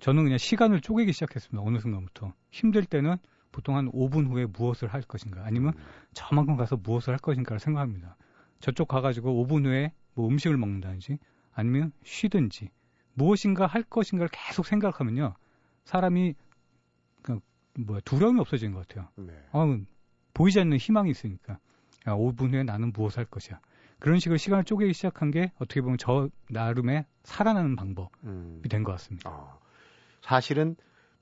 [0.00, 1.62] 저는 그냥 시간을 쪼개기 시작했습니다.
[1.66, 3.16] 어느 순간부터 힘들 때는
[3.56, 5.82] 보통 한 5분 후에 무엇을 할 것인가 아니면 음.
[6.12, 8.14] 저만큼 가서 무엇을 할 것인가를 생각합니다.
[8.60, 11.18] 저쪽 가가지고 5분 후에 뭐 음식을 먹는다든지
[11.54, 12.68] 아니면 쉬든지
[13.14, 15.34] 무엇인가 할 것인가를 계속 생각하면요.
[15.84, 16.34] 사람이
[17.22, 17.40] 그
[17.78, 19.08] 뭐야 두려움이 없어지는 것 같아요.
[19.16, 19.32] 네.
[19.52, 19.78] 아,
[20.34, 21.54] 보이지 않는 희망이 있으니까.
[22.08, 23.58] 야, 5분 후에 나는 무엇을 할 것이야.
[23.98, 28.60] 그런 식으로 시간을 쪼개기 시작한 게 어떻게 보면 저 나름의 살아나는 방법이 음.
[28.68, 29.30] 된것 같습니다.
[29.30, 29.58] 아,
[30.20, 30.76] 사실은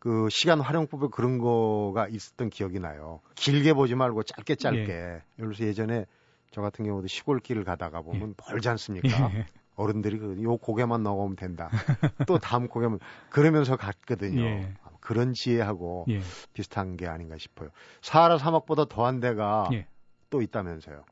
[0.05, 3.21] 그 시간 활용법에 그런 거가 있었던 기억이 나요.
[3.37, 4.93] 길게 보지 말고 짧게 짧게.
[4.93, 5.23] 예.
[5.39, 6.05] 예를 들어서 예전에
[6.51, 8.53] 저 같은 경우도 시골길을 가다가 보면 예.
[8.53, 9.09] 멀지 않습니까?
[9.35, 9.47] 예.
[9.77, 11.71] 어른들이 그요 고개만 넘어오면 된다.
[12.27, 12.99] 또 다음 고개만
[13.31, 14.43] 그러면서 갔거든요.
[14.43, 14.75] 예.
[15.01, 16.21] 그런 지혜하고 예.
[16.53, 17.71] 비슷한 게 아닌가 싶어요.
[18.03, 19.87] 사하라 사막보다 더한 데가 예.
[20.29, 21.03] 또 있다면서요.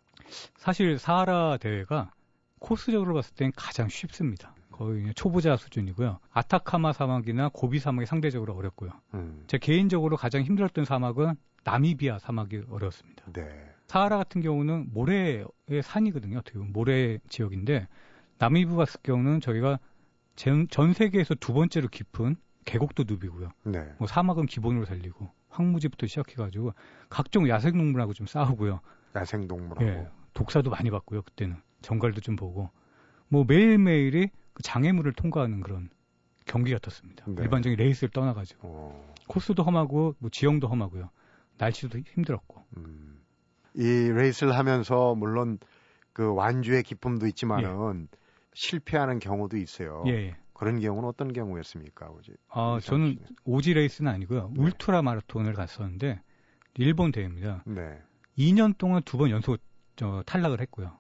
[0.59, 2.13] 사실 사하라 대회가
[2.59, 4.55] 코스적으로 봤을 땐 가장 쉽습니다.
[4.73, 6.19] 거의 초보자 수준이고요.
[6.33, 8.91] 아타카마 사막이나 고비 사막이 상대적으로 어렵고요.
[9.15, 9.45] 음.
[9.47, 13.25] 제 개인적으로 가장 힘들었던 사막은 나미비아 사막이 어려웠습니다.
[13.33, 13.49] 네.
[13.87, 15.45] 사하라 같은 경우는 모래의
[15.83, 16.39] 산이거든요.
[16.39, 17.87] 어떻게 보면 모래 지역인데
[18.39, 19.79] 나미브 같은 경우는 저희가
[20.35, 23.51] 전, 전 세계에서 두 번째로 깊은 계곡도 눕이고요.
[23.65, 23.93] 네.
[23.99, 26.73] 뭐 사막은 기본으로 살리고 황무지부터 시작해가지고
[27.09, 28.81] 각종 야생동물하고 좀 싸우고요.
[29.15, 29.85] 야생동물하고.
[29.85, 31.23] 예, 독사도 많이 받고요.
[31.23, 32.71] 그때는 정갈도 좀 보고
[33.29, 35.91] 뭐 매일매일이 그 장애물을 통과하는 그런
[36.47, 37.25] 경기 같았습니다.
[37.29, 37.43] 네.
[37.43, 39.15] 일반적인 레이스를 떠나가지고 어.
[39.29, 41.11] 코스도 험하고 뭐 지형도 험하고요.
[41.59, 42.63] 날씨도 힘들었고.
[42.77, 43.21] 음.
[43.75, 45.59] 이 레이스를 하면서 물론
[46.13, 48.17] 그 완주의 기쁨도 있지만은 예.
[48.55, 50.03] 실패하는 경우도 있어요.
[50.07, 50.37] 예, 예.
[50.53, 52.11] 그런 경우는 어떤 경우였습니까?
[52.11, 52.33] 오지?
[52.51, 54.51] 아, 저는 오지 레이스는 아니고요.
[54.55, 54.63] 네.
[54.63, 56.21] 울트라 마라톤을 갔었는데
[56.75, 57.63] 일본 대회입니다.
[57.67, 57.99] 네.
[58.37, 59.59] 2년 동안 두 번 연속
[59.97, 60.99] 저, 탈락을 했고요.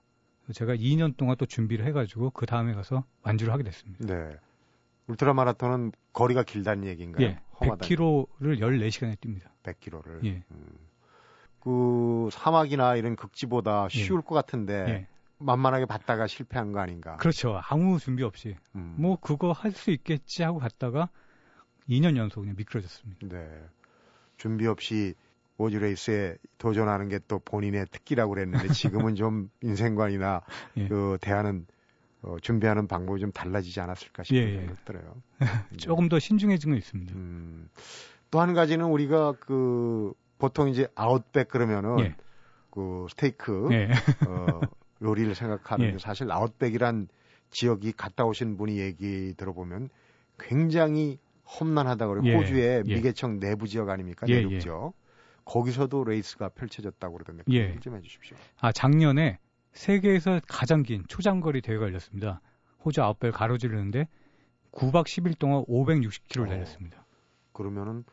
[0.52, 4.04] 제가 2년 동안 또 준비를 해가지고 그 다음에 가서 완주를 하게 됐습니다.
[4.06, 4.36] 네.
[5.08, 7.26] 울트라 마라톤은 거리가 길다는 얘기인가요?
[7.26, 7.40] 예.
[7.60, 9.48] 100km를 14시간에 뜁니다.
[9.62, 10.24] 100km를.
[10.24, 10.42] 예.
[10.50, 10.66] 음.
[11.60, 14.26] 그 사막이나 이런 극지보다 쉬울 예.
[14.26, 15.06] 것 같은데 예.
[15.38, 17.16] 만만하게 봤다가 실패한 거 아닌가?
[17.16, 17.60] 그렇죠.
[17.68, 18.94] 아무 준비 없이 음.
[18.98, 21.08] 뭐 그거 할 수 있겠지 하고 갔다가
[21.88, 23.26] 2년 연속 그냥 미끄러졌습니다.
[23.28, 23.48] 네.
[24.36, 25.14] 준비 없이
[25.58, 30.42] 오즈레이스에 도전하는 게 또 본인의 특기라고 그랬는데 지금은 좀 인생관이나
[30.78, 30.88] 예.
[30.88, 31.66] 그 대하는
[32.22, 34.56] 어, 준비하는 방법이 좀 달라지지 않았을까 싶은 예, 예.
[34.58, 35.22] 생각이 들어요.
[35.76, 37.12] 조금 더 신중해진 건 있습니다.
[37.14, 37.68] 음,
[38.30, 42.14] 또 한 가지는 우리가 그 보통 이제 outback 그러면은 예.
[42.70, 43.90] 그 스테이크 예.
[44.26, 44.60] 어,
[45.02, 45.98] 요리를 생각하는 예.
[45.98, 47.08] 사실 outback이란
[47.50, 49.90] 지역이 갔다 오신 분이 얘기 들어보면
[50.38, 52.36] 굉장히 험난하다 그러고 예.
[52.36, 52.94] 호주의 예.
[52.94, 54.94] 미개척 내부 지역 아닙니까 예, 내륙 지역
[55.44, 57.78] 거기서도 레이스가 펼쳐졌다고 그러던데 예.
[57.80, 58.36] 좀 해주십시오.
[58.60, 59.38] 아 작년에
[59.72, 62.40] 세계에서 가장 긴 초장거리 대회가 열렸습니다.
[62.84, 64.08] 호주 아웃백 가로지르는데
[64.72, 67.04] 9박 10일 동안 560km를 어, 달렸습니다.
[67.52, 68.04] 그러면은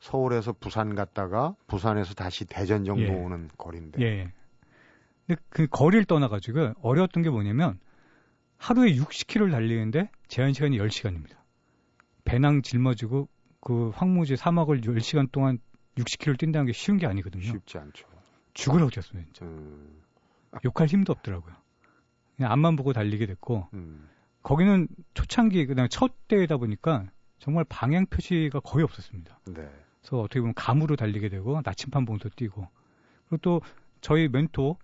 [0.00, 3.10] 서울에서 부산 갔다가 부산에서 다시 대전 정도 예.
[3.10, 4.00] 오는 거리인데.
[4.02, 4.32] 예.
[5.26, 7.78] 근데 그 거리를 떠나가지고 어려웠던 게 뭐냐면
[8.56, 11.36] 하루에 60km를 달리는데 제한 시간이 10시간입니다.
[12.24, 13.28] 배낭 짊어지고
[13.60, 15.58] 그 황무지 사막을 10시간 동안
[15.96, 17.42] 60km를 뛴다는 게 쉬운 게 아니거든요.
[17.42, 18.06] 쉽지 않죠.
[18.54, 19.44] 죽으라고 뛰었어요, 진짜.
[19.44, 20.02] 음.
[20.64, 21.54] 욕할 힘도 없더라고요.
[22.36, 24.08] 그냥 앞만 보고 달리게 됐고, 음.
[24.42, 29.40] 거기는 초창기, 그다음에 첫 대회다 보니까 정말 방향 표시가 거의 없었습니다.
[29.46, 29.68] 네.
[30.00, 32.66] 그래서 어떻게 보면 감으로 달리게 되고, 나침판 보고 뛰고,
[33.28, 33.60] 그리고 또
[34.00, 34.78] 저희 멘토,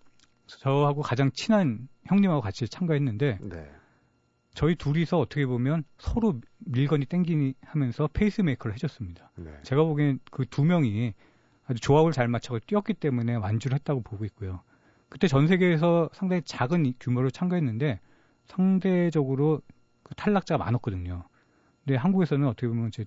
[0.47, 3.71] 저하고 가장 친한 형님하고 같이 참가했는데, 네.
[4.57, 9.31] 저희 둘이서 어떻게 보면 서로 밀거니 땡기니 하면서 페이스메이커를 해줬습니다.
[9.37, 9.53] 네.
[9.62, 11.12] 제가 보기엔 그 두 명이
[11.66, 14.62] 아주 조합을 잘 맞춰서 뛰었기 때문에 완주를 했다고 보고 있고요.
[15.11, 18.01] 그때 전 세계에서 상당히 작은 규모로 참가했는데
[18.47, 19.61] 상대적으로
[20.03, 21.25] 그 탈락자가 많았거든요.
[21.85, 23.05] 근데 한국에서는 어떻게 보면 이제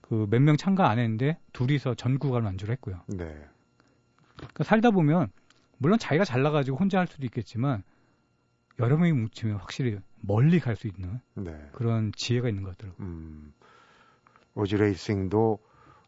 [0.00, 3.00] 그 몇 명 참가 안 했는데 둘이서 전 구간 완주를 했고요.
[3.06, 3.32] 네.
[4.36, 5.28] 그러니까 살다 보면
[5.78, 7.84] 물론 자기가 잘 나가지고 혼자 할 수도 있겠지만
[8.80, 11.54] 여러 명이 뭉치면 확실히 멀리 갈 수 있는 네.
[11.72, 13.06] 그런 지혜가 있는 것 같더라고요.
[13.06, 13.52] 음,
[14.54, 15.58] 오지 레이싱도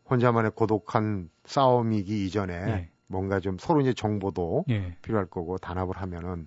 [0.09, 2.91] 혼자만의 고독한 싸움이기 이전에 네.
[3.07, 4.97] 뭔가 좀 서로 이제 정보도 예.
[5.03, 6.47] 필요할 거고 단합을 하면은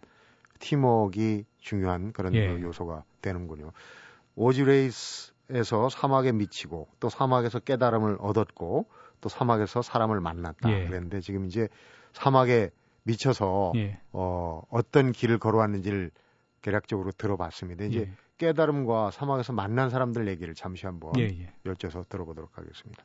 [0.60, 2.48] 팀워크가 중요한 그런 예.
[2.48, 3.72] 그 요소가 되는군요.
[4.36, 8.88] 오지 레이스에서 사막에 미치고 또 사막에서 깨달음을 얻었고
[9.22, 10.86] 또 사막에서 사람을 만났다 예.
[10.88, 11.68] 그랬는데 지금 이제
[12.14, 12.72] 사막에
[13.04, 14.00] 미쳐서 예.
[14.12, 16.12] 어, 어떤 길을 걸어왔는지를
[16.62, 17.86] 대략적으로 들어봤습니다.
[17.86, 18.12] 이제 예.
[18.38, 21.54] 깨달음과 사막에서 만난 사람들 얘기를 잠시 한번 예, 예.
[21.64, 23.04] 펼쳐서 들어보도록 하겠습니다.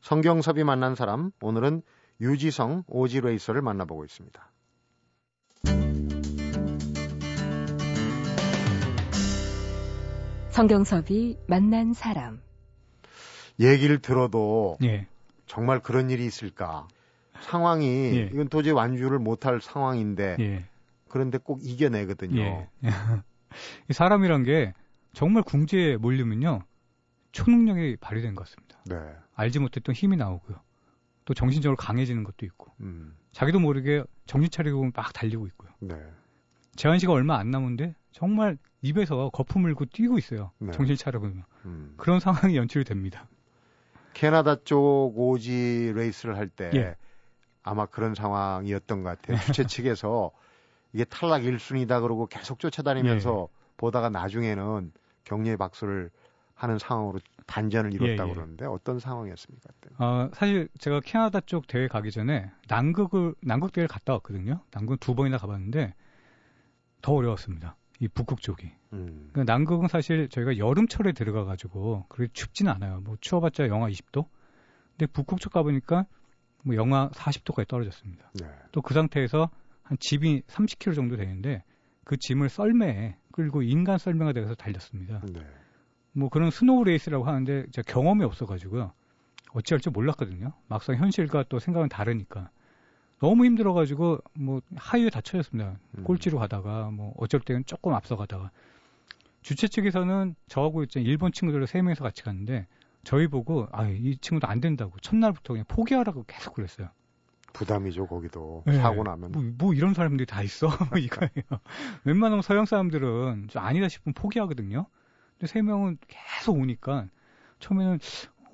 [0.00, 1.82] 성경섭이 만난 사람 오늘은
[2.20, 4.50] 유지성 오지 레이서를 만나보고 있습니다.
[10.50, 12.42] 성경섭이 만난 사람
[13.58, 15.06] 얘기를 들어도 예.
[15.46, 16.88] 정말 그런 일이 있을까?
[17.40, 18.30] 상황이 예.
[18.32, 20.64] 이건 도저히 완주를 못할 상황인데 예.
[21.12, 22.40] 그런데 꼭 이겨내거든요.
[22.40, 22.68] 예.
[23.92, 24.72] 사람이란 게
[25.12, 26.62] 정말 궁지에 몰리면요
[27.32, 28.78] 초능력이 발휘된 것 같습니다.
[28.86, 28.96] 네.
[29.34, 30.58] 알지 못했던 힘이 나오고요.
[31.26, 33.14] 또 정신적으로 강해지는 것도 있고 음.
[33.32, 35.70] 자기도 모르게 정신 차리고 막 달리고 있고요.
[35.80, 35.96] 네.
[36.76, 40.52] 제한 시간 얼마 안 남은데 정말 입에서 거품 물고 뛰고 있어요.
[40.60, 40.72] 네.
[40.72, 41.92] 정신 차려보면 음.
[41.98, 43.28] 그런 상황이 연출이 됩니다.
[44.14, 46.96] 캐나다 쪽 오지 레이스를 할때 예.
[47.62, 49.38] 아마 그런 상황이었던 것 같아요.
[49.40, 50.32] 주최 측에서
[50.92, 53.72] 이게 탈락 1순위다 그러고 계속 쫓아다니면서 예.
[53.76, 54.92] 보다가 나중에는
[55.24, 56.10] 격려의 박수를
[56.54, 58.34] 하는 상황으로 반전을 이뤘다고 예, 예.
[58.34, 59.70] 그러는데 어떤 상황이었습니까?
[59.80, 59.94] 그때?
[59.98, 64.60] 어, 사실 제가 캐나다 쪽 대회 가기 전에 남극을 남극 대회를 갔다 왔거든요.
[64.70, 65.94] 남극 두 번이나 가봤는데
[67.00, 67.76] 더 어려웠습니다.
[67.98, 68.70] 이 북극 쪽이.
[68.92, 69.30] 음.
[69.32, 73.00] 그러니까 남극은 사실 저희가 여름철에 들어가 가지고 그렇게 춥지는 않아요.
[73.00, 74.26] 뭐 추워봤자 영하 20도.
[74.90, 76.06] 근데 북극 쪽 가보니까
[76.62, 78.30] 뭐 영하 40도까지 떨어졌습니다.
[78.34, 78.46] 네.
[78.72, 79.50] 또그 상태에서
[79.92, 81.62] 한 집이 30km 정도 되는데
[82.04, 85.20] 그 짐을 썰매에 끌고 인간 썰매가 되어서 달렸습니다.
[85.30, 85.40] 네.
[86.12, 88.92] 뭐 그런 snow 레이스라고 하는데 제가 경험이 없어가지고요.
[89.52, 90.52] 어찌할 줄 몰랐거든요.
[90.66, 92.48] 막상 현실과 또 생각은 다르니까.
[93.20, 95.78] 너무 힘들어가지고 뭐 아예 뒤처졌습니다.
[95.98, 96.04] 음.
[96.04, 98.50] 꼴찌로 가다가 뭐 어쩔 때는 조금 앞서가다가
[99.42, 102.66] 주최 측에서는 저하고 이제 일본 친구들 세 명이서 같이 갔는데
[103.04, 106.88] 저희 보고 아 이 친구도 안 된다고 첫날부터 그냥 포기하라고 계속 그랬어요.
[107.52, 108.74] 부담이죠 거기도 네.
[108.78, 111.60] 사고 나면 뭐, 뭐, 이런 사람들이 다 있어 이거예요.
[112.04, 114.86] 웬만하면 서양 사람들은 좀 아니다 싶으면 포기하거든요.
[115.38, 117.06] 근데 세 명은 계속 오니까
[117.60, 117.98] 처음에는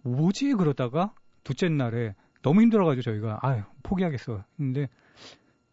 [0.02, 1.12] 뭐지 그러다가
[1.44, 4.88] 둘째 날에 너무 힘들어가지고 저희가 아유 포기하겠어 했는데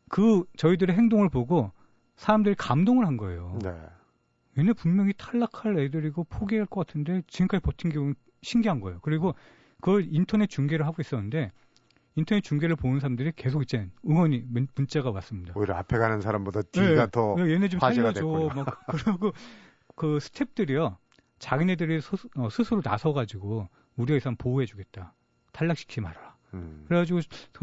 [0.09, 1.71] 그 저희들의 행동을 보고
[2.15, 3.59] 사람들이 감동을 한 거예요.
[3.61, 3.73] 네.
[4.57, 8.99] 얘네 분명히 탈락할 애들이고 포기할 것 같은데 지금까지 버틴 게 신기한 거예요.
[9.01, 9.35] 그리고
[9.81, 11.51] 그걸 인터넷 중계를 하고 있었는데
[12.15, 15.53] 인터넷 중계를 보는 사람들이 계속 이제 응원이 문자가 왔습니다.
[15.55, 18.55] 오히려 앞에 가는 사람보다 뒤가 네, 더 네, 얘네 좀 화제가 살려줘.
[18.55, 19.33] 막 그러고
[19.95, 20.95] 그 스탭들이요
[21.39, 25.13] 자기네들이 소, 어, 스스로 나서가지고 우리 회사 보호해주겠다.
[25.51, 26.35] 탈락시키지 말아라.
[26.53, 26.85] 음.
[26.87, 27.19] 그래가지고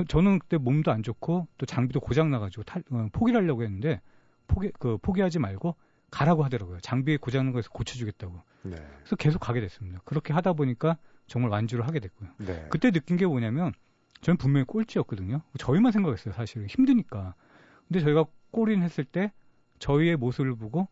[0.06, 4.02] 저, 는 그때 몸도 안 좋고 또 장비도 고장 나가지고 탈, 어, 포기를 하려고 했는데
[4.46, 5.76] 포기 그 포기하지 말고
[6.10, 6.78] 가라고 하더라고요.
[6.80, 8.42] 장비 고장 난 거에서 고쳐주겠다고.
[8.64, 8.76] 네.
[8.98, 10.00] 그래서 계속 가게 됐습니다.
[10.04, 12.28] 그렇게 하다 보니까 정말 완주를 하게 됐고요.
[12.36, 12.66] 네.
[12.70, 13.72] 그때 느낀 게 뭐냐면
[14.22, 15.42] 저는 분명히 꼴찌였거든요.
[15.58, 16.32] 저희만 생각했어요.
[16.32, 17.34] 사실 힘드니까.
[17.88, 19.32] 근데 저희가 꼴인 했을 때
[19.78, 20.88] 저희의 모습을 보고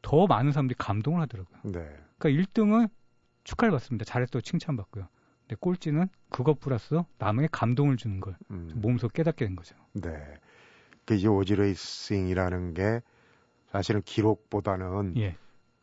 [0.00, 1.58] 더 많은 사람들이 감동을 하더라고요.
[1.64, 1.80] 네.
[2.18, 2.88] 그러니까 1등은
[3.44, 4.04] 축하를 받습니다.
[4.04, 5.08] 잘했다고 칭찬받고요.
[5.40, 8.70] 근데 꼴찌는 그것 플러스 남에게 감동을 주는 걸 음.
[8.76, 9.74] 몸소 깨닫게 된 거죠.
[9.94, 10.12] 네.
[11.04, 13.00] 그 이제 오지레이싱이라는 게
[13.66, 15.36] 사실은 기록보다는 예.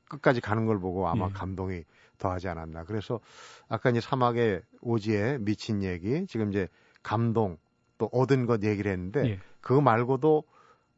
[0.08, 1.32] 끝까지 가는 걸 보고 아마 예.
[1.34, 1.84] 감동이
[2.20, 2.84] 더하지 않았나.
[2.86, 3.20] 그래서
[3.68, 6.68] 아까 이제 사막의 오지에 미친 얘기, 지금 이제
[7.06, 7.58] 감동
[8.00, 9.40] 또 얻은 것 얘기를 했는데 예.
[9.62, 10.44] 그거 말고도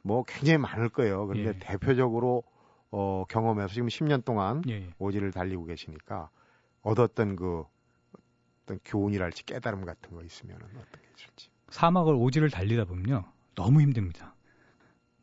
[0.04, 1.28] 뭐 굉장히 많을 거예요.
[1.28, 1.60] 그런데 예.
[1.60, 2.44] 대표적으로
[2.92, 4.94] 어, 경험해서 지금 10년 동안 예, 예.
[5.00, 6.30] 오지를 달리고 계시니까
[6.82, 7.66] 얻었던 그
[8.64, 11.50] 어떤 교훈이랄지 깨달음 같은 거 있으면 어떻게 해줄지.
[11.70, 13.26] 사막을 오지를 달리다 보면요.
[13.56, 14.34] 너무 힘듭니다.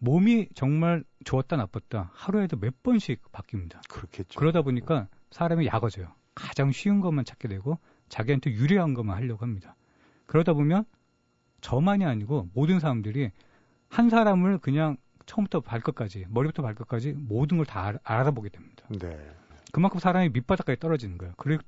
[0.00, 3.88] 몸이 정말 좋았다 나빴다 하루에도 몇 번씩 바뀝니다.
[3.88, 4.38] 그렇겠죠.
[4.38, 6.12] 그러다 보니까 사람이 약어져요.
[6.34, 7.78] 가장 쉬운 것만 찾게 되고
[8.10, 9.76] 자기한테 유리한 것만 하려고 합니다.
[10.26, 10.84] 그러다 보면
[11.60, 13.30] 저만이 아니고 모든 사람들이
[13.88, 18.84] 한 사람을 그냥 처음부터 발끝까지 머리부터 발끝까지 모든 걸 다 알아보게 됩니다.
[18.90, 19.18] 네.
[19.72, 21.34] 그만큼 사람이 밑바닥까지 떨어지는 거예요.
[21.36, 21.62] 그리고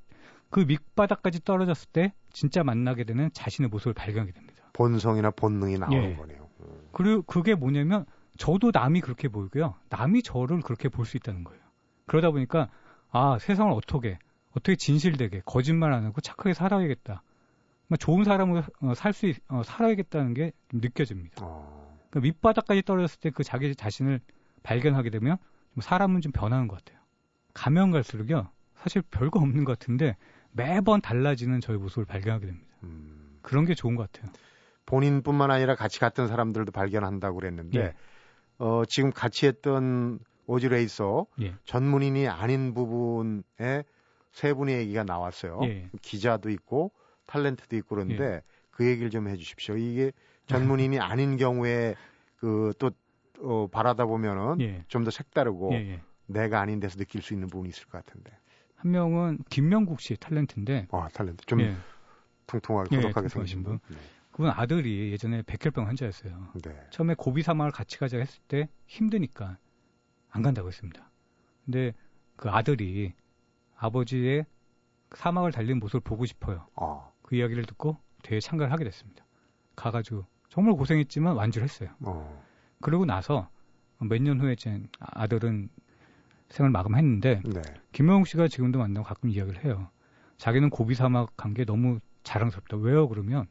[0.51, 4.65] 그 밑바닥까지 떨어졌을 때 진짜 만나게 되는 자신의 모습을 발견하게 됩니다.
[4.75, 6.15] 본성이나 본능이 나오는 예.
[6.17, 6.49] 거네요.
[6.61, 6.89] 음.
[6.93, 8.05] 그리고 그게 뭐냐면
[8.37, 9.75] 저도 남이 그렇게 보이고요.
[9.89, 11.61] 남이 저를 그렇게 볼 수 있다는 거예요.
[12.07, 12.69] 그러다 보니까
[13.11, 14.19] 아 세상을 어떻게
[14.51, 17.23] 어떻게 진실되게 거짓말 안 하고 착하게 살아야겠다.
[17.99, 21.45] 좋은 사람으로 어, 살수 어, 살아야겠다는 게 느껴집니다.
[21.45, 21.97] 어.
[22.11, 24.21] 그러니까 밑바닥까지 떨어졌을 때 그 자기 자신을
[24.63, 25.37] 발견하게 되면
[25.79, 27.01] 사람은 좀 변하는 것 같아요.
[27.55, 30.17] 가면 갈수록요 사실 별거 없는 것 같은데
[30.53, 32.67] 매번 달라지는 저의 모습을 발견하게 됩니다.
[32.83, 33.39] 음.
[33.43, 34.33] 그런 게 좋은 것 같아요.
[34.87, 37.95] 본인뿐만 아니라 같이 갔던 사람들도 발견한다고 그랬는데 예.
[38.59, 41.55] 어, 지금 같이 했던 오즈레이서 예.
[41.65, 43.83] 전문인이 아닌 부분에
[44.33, 45.61] 세 분의 얘기가 나왔어요.
[45.65, 45.91] 예.
[46.03, 46.93] 기자도 있고
[47.27, 48.43] 탤런트도 있고 그런데 예.
[48.71, 49.77] 그 얘기를 좀 해주십시오.
[49.77, 50.13] 이게
[50.47, 51.95] 전문인이 아닌 경우에
[52.37, 52.91] 그또
[53.41, 54.85] 어, 바라다 보면은 예.
[54.89, 56.01] 좀더 색다르고 예, 예.
[56.27, 58.33] 내가 아닌 데서 느낄 수 있는 부분이 있을 것 같은데.
[58.75, 60.87] 한 명은 김명국 씨 탤런트인데.
[60.91, 61.47] 아, 탤런트.
[61.47, 61.75] 좀 예.
[62.47, 63.79] 통통하게 고독하게 생기신 분.
[63.89, 63.97] 네.
[64.31, 66.53] 그분 아들이 예전에 백혈병 환자였어요.
[66.63, 66.87] 네.
[66.91, 69.59] 처음에 고비 사막을 같이 가자 했을 때 힘드니까
[70.31, 71.11] 안 간다고 했습니다.
[71.65, 71.95] 근데
[72.37, 73.15] 그 아들이
[73.77, 74.45] 아버지의
[75.15, 76.67] 사막을 달리는 모습을 보고 싶어요.
[76.75, 77.13] 어.
[77.27, 79.25] 그 이야기를 듣고 대회 참가를 하게 됐습니다.
[79.77, 81.91] 가가지고 정말 고생했지만 완주를 했어요.
[82.01, 82.43] 어.
[82.81, 83.49] 그러고 나서
[83.99, 85.69] 몇 년 후에 제 아들은
[86.49, 87.63] 생을 마감했는데 네.
[87.93, 89.91] 김명욱 씨가 지금도 만나고 가끔 이야기를 해요.
[90.39, 92.77] 자기는 고비 사막 간 게 너무 자랑스럽다.
[92.77, 93.09] 왜요?
[93.09, 93.47] 그러면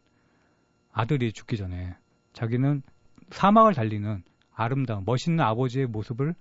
[0.92, 1.96] 아들이 죽기 전에
[2.34, 2.82] 자기는
[3.32, 6.36] 사막을 달리는 아름다운 멋있는 아버지의 모습을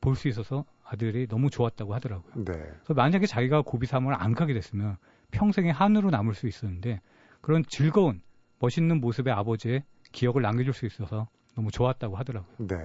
[0.00, 2.44] 볼 수 있어서 아들이 너무 좋았다고 하더라고요.
[2.44, 2.52] 네.
[2.52, 4.96] 그래서 만약에 자기가 고비 사막을 안 가게 됐으면
[5.34, 7.00] 평생의 한으로 남을 수 있었는데
[7.40, 8.22] 그런 즐거운
[8.58, 12.66] 멋있는 모습의 아버지의 기억을 남겨줄 수 있어서 너무 좋았다고 하더라고요.
[12.66, 12.76] 네.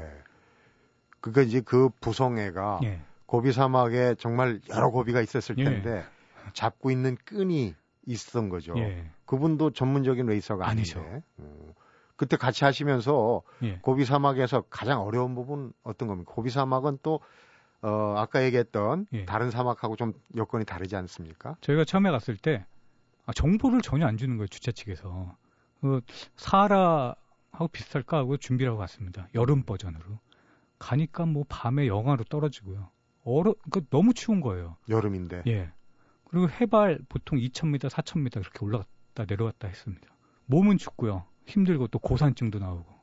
[1.22, 3.02] 그러니까 이제 그 부성애가 예.
[3.26, 5.64] 고비 사막에 정말 여러 고비가 있었을 예.
[5.64, 6.52] 텐데 예.
[6.54, 8.74] 잡고 있는 끈이 있었던 거죠.
[8.78, 9.10] 예.
[9.26, 11.00] 그분도 전문적인 레이서가 아니죠.
[11.40, 11.74] 음.
[12.16, 13.78] 그때 같이 하시면서 예.
[13.82, 16.34] 고비 사막에서 가장 어려운 부분 어떤 겁니까?
[16.34, 17.22] 고비 사막은 또
[17.82, 19.26] 어, 아까 얘기했던 예.
[19.26, 21.56] 다른 사막하고 좀 여건이 다르지 않습니까?
[21.62, 22.66] 저희가 처음에 갔을 때
[23.26, 25.36] 아, 정보를 전혀 안 주는 거예요 주최 측에서
[25.82, 26.02] 그
[26.36, 29.28] 사하라하고 비슷할까 하고 준비를 하고 갔습니다.
[29.34, 30.20] 여름 버전으로
[30.78, 32.90] 가니까 뭐 밤에 영하로 떨어지고요.
[33.24, 34.78] 얼어 그 너무 추운 거예요.
[34.90, 35.44] 여름인데.
[35.48, 35.72] 예.
[36.26, 40.08] 그리고 해발 보통 2,000m, 4,000m 그렇게 올라갔다 내려갔다 했습니다.
[40.46, 41.26] 몸은 춥고요.
[41.46, 42.99] 힘들고 또 고산증도 나오고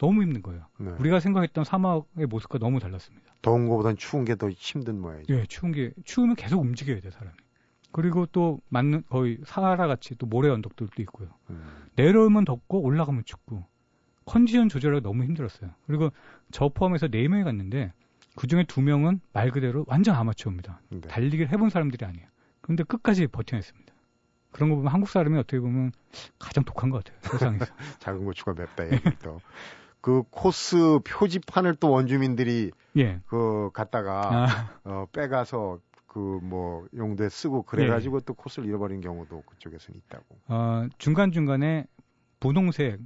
[0.00, 0.64] 너무 힘든 거예요.
[0.78, 0.90] 네.
[0.98, 3.34] 우리가 생각했던 사막의 모습과 너무 달랐습니다.
[3.42, 5.34] 더운 거보단 추운 게 더 힘든 모양이죠.
[5.34, 7.36] 예, 추운 게 추우면 계속 움직여야 돼 사람이.
[7.92, 11.28] 그리고 또 맞는 거의 사하라 같이 또 모래 언덕들도 있고요.
[11.50, 11.62] 음.
[11.96, 13.66] 내려오면 덥고 올라가면 춥고
[14.24, 15.70] 컨디션 조절하기 너무 힘들었어요.
[15.86, 16.10] 그리고
[16.50, 17.92] 저 포함해서 4명이 갔는데
[18.36, 20.80] 그 중에 2명은 말 그대로 완전 아마추어입니다.
[20.90, 21.00] 네.
[21.00, 22.26] 달리기를 해본 사람들이 아니에요.
[22.62, 23.92] 그런데 끝까지 버텨냈습니다.
[24.52, 25.92] 그런 거 보면 한국 사람이 어떻게 보면
[26.38, 27.20] 가장 독한 것 같아요.
[27.22, 27.66] 세상에서.
[28.00, 29.40] 작은 고추가 맵다 얘기도.
[30.00, 33.20] 그 코스 표지판을 또 원주민들이 예.
[33.26, 34.80] 그 갖다가 아.
[34.84, 38.20] 어, 빼가서 그 뭐 용도에 쓰고 그래가지고 예.
[38.26, 40.24] 또 코스를 잃어버린 경우도 그쪽에서는 있다고.
[40.48, 41.86] 어, 중간 중간에
[42.40, 42.98] 분홍색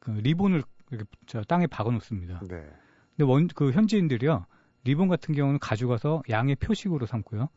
[0.00, 2.40] 그 리본을 이렇게 저 땅에 박아놓습니다.
[2.48, 2.66] 네.
[3.16, 4.46] 근데 원 그 현지인들이요
[4.84, 7.48] 리본 같은 경우는 가져가서 양의 표식으로 삼고요.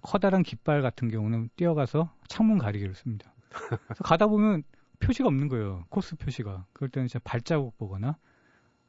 [0.00, 3.32] 커다란 깃발 같은 경우는 뛰어가서 창문 가리개를 씁니다.
[4.04, 4.62] 가다 보면
[5.06, 5.84] 표시가 없는 거예요.
[5.88, 6.66] 코스 표시가.
[6.72, 8.16] 그럴 때는 진짜 발자국 보거나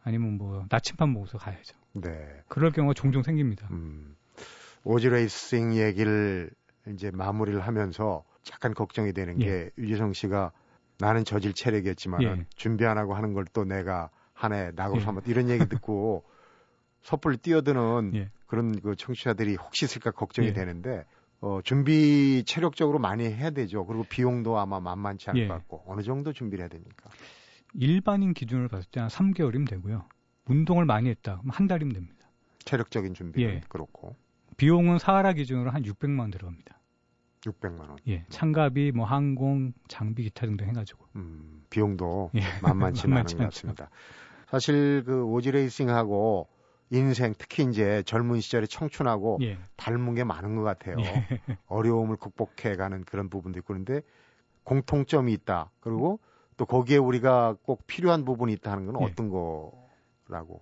[0.04, 1.76] 아니면 뭐 나침반 보고서 가야죠.
[1.94, 2.10] 네.
[2.48, 3.68] 그럴 경우가 종종 생깁니다.
[3.72, 4.16] 음.
[4.84, 6.52] 오지 레이싱 얘기를
[6.88, 9.46] 이제 마무리를 하면서 약간 걱정이 되는 예.
[9.46, 10.52] 게 유재성 씨가
[11.00, 12.46] 나는 저질 체력이었지만 예.
[12.56, 15.32] 준비 안 하고 하는 걸 또 내가 한해 나고 삼았 예.
[15.32, 16.24] 이런 얘기 듣고
[17.02, 18.30] 섣불리 뛰어드는 예.
[18.48, 20.54] 그런 그 청취자들이 혹시 있을까 걱정이 예.
[20.54, 21.06] 되는데
[21.42, 23.86] 어, 준비 체력적으로 많이 해야 되죠.
[23.86, 25.48] 그리고 비용도 아마 만만치 않을 예.
[25.48, 27.10] 것 같고 어느 정도 준비를 해야 됩니까?
[27.74, 30.06] 일반인 기준으로 봤을 때 한 3개월이면 되고요.
[30.46, 31.38] 운동을 많이 했다.
[31.40, 32.16] 그럼 한 달이면 됩니다.
[32.64, 33.62] 체력적인 준비는 예.
[33.68, 34.16] 그렇고
[34.58, 36.80] 비용은 사하라 기준으로 한 600만 원 들어갑니다.
[37.42, 37.98] 600만 원.
[38.08, 41.06] 예, 참가비, 뭐 항공, 장비, 기타 등등 해가지고.
[41.18, 42.42] 음, 비용도 예.
[42.64, 43.90] 만만치는 않은 것 같습니다.
[44.50, 46.48] 사실 그 오지 레이싱하고
[46.92, 49.58] 인생 특히 이제 젊은 시절에 청춘하고 예.
[49.76, 50.98] 닮은 게 많은 것 같아요.
[51.00, 51.28] 예.
[51.68, 54.02] 어려움을 극복해가는 그런 부분도 있고 그런데
[54.64, 55.72] 공통점이 있다.
[55.80, 56.20] 그리고
[56.58, 59.06] 또 거기에 우리가 꼭 필요한 부분이 있다 하는 건 예.
[59.06, 60.62] 어떤 거라고?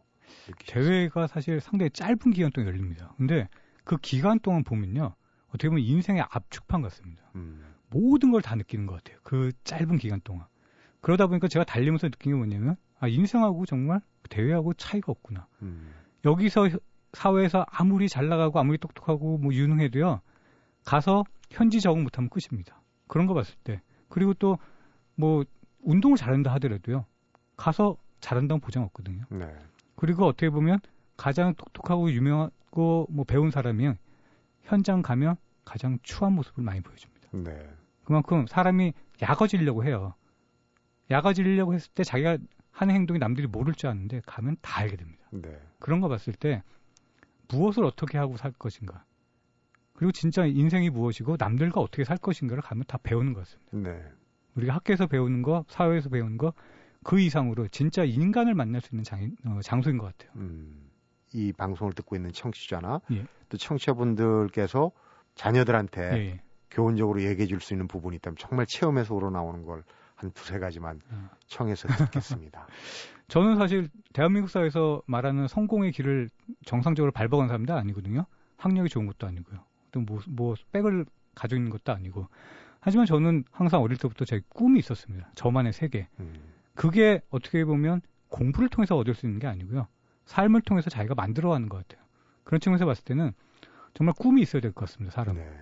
[0.65, 3.13] 대회가 사실 상당히 짧은 기간 동안 열립니다.
[3.17, 3.47] 근데
[3.83, 5.13] 그 기간 동안 보면요.
[5.49, 7.21] 어떻게 보면 인생의 압축판 같습니다.
[7.35, 7.63] 음.
[7.89, 9.19] 모든 걸 다 느끼는 것 같아요.
[9.23, 10.47] 그 짧은 기간 동안.
[11.01, 15.47] 그러다 보니까 제가 달리면서 느낀 게 뭐냐면, 아, 인생하고 정말 대회하고 차이가 없구나.
[15.61, 15.93] 음.
[16.25, 16.69] 여기서
[17.13, 20.21] 사회에서 아무리 잘 나가고 아무리 똑똑하고 뭐 유능해도요,
[20.85, 22.81] 가서 현지 적응 못하면 끝입니다.
[23.07, 23.81] 그런 거 봤을 때.
[24.09, 24.57] 그리고 또
[25.15, 25.43] 뭐
[25.81, 27.05] 운동을 잘한다 하더라도요,
[27.55, 29.25] 가서 잘한다는 보장 없거든요.
[29.29, 29.53] 네.
[29.95, 30.79] 그리고 어떻게 보면
[31.17, 33.91] 가장 똑똑하고 유명하고 뭐 배운 사람이
[34.63, 37.29] 현장 가면 가장 추한 모습을 많이 보여줍니다.
[37.31, 37.69] 네.
[38.03, 40.13] 그만큼 사람이 약아지려고 해요.
[41.11, 42.37] 약아지려고 했을 때 자기가
[42.71, 45.22] 하는 행동이 남들이 모를 줄 아는데 가면 다 알게 됩니다.
[45.41, 45.59] 네.
[45.79, 46.63] 그런 거 봤을 때
[47.49, 49.03] 무엇을 어떻게 하고 살 것인가.
[49.93, 53.91] 그리고 진짜 인생이 무엇이고 남들과 어떻게 살 것인가를 가면 다 배우는 것 같습니다.
[53.91, 54.03] 네.
[54.55, 56.53] 우리가 학교에서 배우는 거, 사회에서 배우는 거,
[57.03, 60.31] 그 이상으로 진짜 인간을 만날 수 있는 장, 어, 장소인 것 같아요.
[60.37, 60.89] 음,
[61.33, 63.25] 이 방송을 듣고 있는 청취자나 예.
[63.49, 64.91] 또 청취자분들께서
[65.35, 66.41] 자녀들한테 예, 예.
[66.71, 69.83] 교훈적으로 얘기해 줄 수 있는 부분이 있다면 정말 체험에서 우러나오는 걸
[70.15, 71.29] 한 두세 가지만 어.
[71.47, 72.67] 청해서 듣겠습니다.
[73.27, 76.29] 저는 사실 대한민국 사회에서 말하는 성공의 길을
[76.65, 78.25] 정상적으로 밟아간 사람도 아니거든요.
[78.57, 79.59] 학력이 좋은 것도 아니고요.
[79.91, 82.27] 또 뭐, 뭐, 백을 가지고 있는 것도 아니고.
[82.79, 85.31] 하지만 저는 항상 어릴 때부터 제 꿈이 있었습니다.
[85.35, 86.07] 저만의 세계.
[86.19, 86.33] 음.
[86.75, 89.87] 그게 어떻게 보면 공부를 통해서 얻을 수 있는 게 아니고요.
[90.25, 92.05] 삶을 통해서 자기가 만들어가는 것 같아요.
[92.43, 93.31] 그런 측면에서 봤을 때는
[93.93, 95.13] 정말 꿈이 있어야 될 것 같습니다.
[95.15, 95.41] 사람은.
[95.41, 95.57] 네.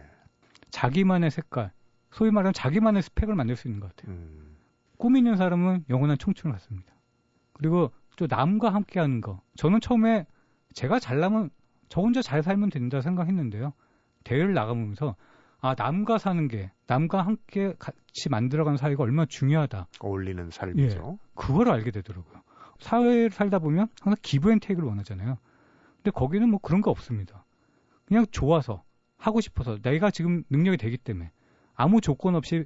[0.72, 1.72] 자기만의 색깔,
[2.12, 4.16] 소위 말하는 자기만의 스펙을 만들 수 있는 것 같아요.
[4.16, 4.58] 음.
[4.98, 6.94] 꿈 있는 사람은 영원한 청춘을 갖습니다.
[7.54, 9.42] 그리고 또 남과 함께 하는 거.
[9.56, 10.26] 저는 처음에
[10.74, 11.50] 제가 잘나면
[11.90, 13.74] 저 혼자 잘 살면 된다 생각했는데요.
[14.24, 15.16] 대회를 나가보면서
[15.60, 19.88] 아 남과 사는 게 남과 함께 같이 만들어가는 사회가 얼마나 중요하다.
[20.00, 21.18] 어울리는 삶이죠.
[21.20, 22.42] 예, 그걸 알게 되더라고요.
[22.80, 25.38] 사회를 살다 보면 항상 기브앤테이크를 원하잖아요.
[25.98, 27.46] 근데 거기는 뭐 그런 거 없습니다.
[28.06, 28.84] 그냥 좋아서
[29.18, 31.32] 하고 싶어서 내가 지금 능력이 되기 때문에
[31.82, 32.66] 아무 조건 없이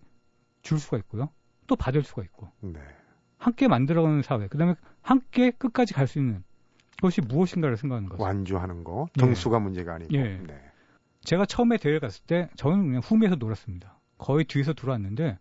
[0.62, 1.30] 줄 수가 있고요.
[1.68, 2.50] 또 받을 수가 있고.
[2.62, 2.80] 네.
[3.38, 4.48] 함께 만들어가는 사회.
[4.48, 6.44] 그다음에 함께 끝까지 갈 수 있는
[7.02, 8.24] 것이 무엇인가를 생각하는 거죠.
[8.24, 9.08] 완주하는 거.
[9.14, 9.62] 등수가 예.
[9.62, 10.14] 문제가 아니고.
[10.14, 10.38] 예.
[10.46, 10.72] 네.
[11.22, 14.00] 제가 처음에 대회 갔을 때 저는 그냥 후미에서 놀았습니다.
[14.18, 15.38] 거의 뒤에서 들어왔는데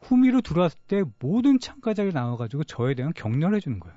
[0.00, 3.96] 후미로 들어왔을 때 모든 참가자들이 나와가지고 저에 대한 격려를 해주는 거예요.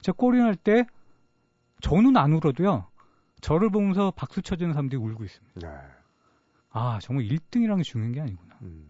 [0.00, 0.86] 제가 꼬리날 때
[1.80, 2.86] 저는 안 울어도요.
[3.40, 5.68] 저를 보면서 박수 쳐주는 사람들이 울고 있습니다.
[5.68, 5.76] 네.
[6.72, 8.56] 아 정말 1등이라는 게 중요한 게 아니구나.
[8.62, 8.88] 음.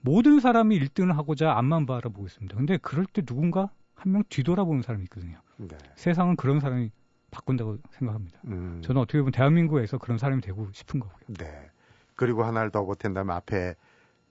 [0.00, 2.56] 모든 사람이 1등을 하고자 앞만 바라보고 있습니다.
[2.56, 5.40] 근데 그럴 때 누군가 한 명 뒤돌아보는 사람이 있거든요.
[5.56, 5.76] 네.
[5.96, 6.90] 세상은 그런 사람이
[7.32, 8.38] 바꾼다고 생각합니다.
[8.46, 8.80] 음.
[8.82, 11.18] 저는 어떻게 보면 대한민국에서 그런 사람이 되고 싶은 거고요.
[11.36, 11.68] 네.
[12.14, 13.74] 그리고 하나를 더 보탠다면 앞에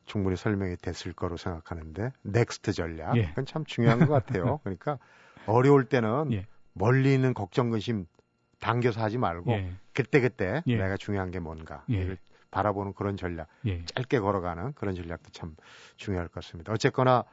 [0.06, 3.28] 충분히 설명이 됐을 거로 생각하는데 next 전략 예.
[3.28, 4.60] 그건 참 중요한 것 같아요.
[4.64, 4.98] 그러니까
[5.46, 6.48] 어려울 때는 예.
[6.74, 8.06] 멀리 있는 걱정 근심
[8.62, 9.74] 당겨서 하지 말고 예.
[9.94, 10.78] 그때 그때 예.
[10.78, 11.96] 내가 중요한 게 뭔가 예.
[11.98, 12.18] 이를
[12.52, 13.84] 바라보는 그런 전략 예.
[13.86, 15.56] 짧게 걸어가는 그런 전략도 참
[15.96, 16.74] 중요할 것 같습니다.
[16.74, 17.24] 어쨌거나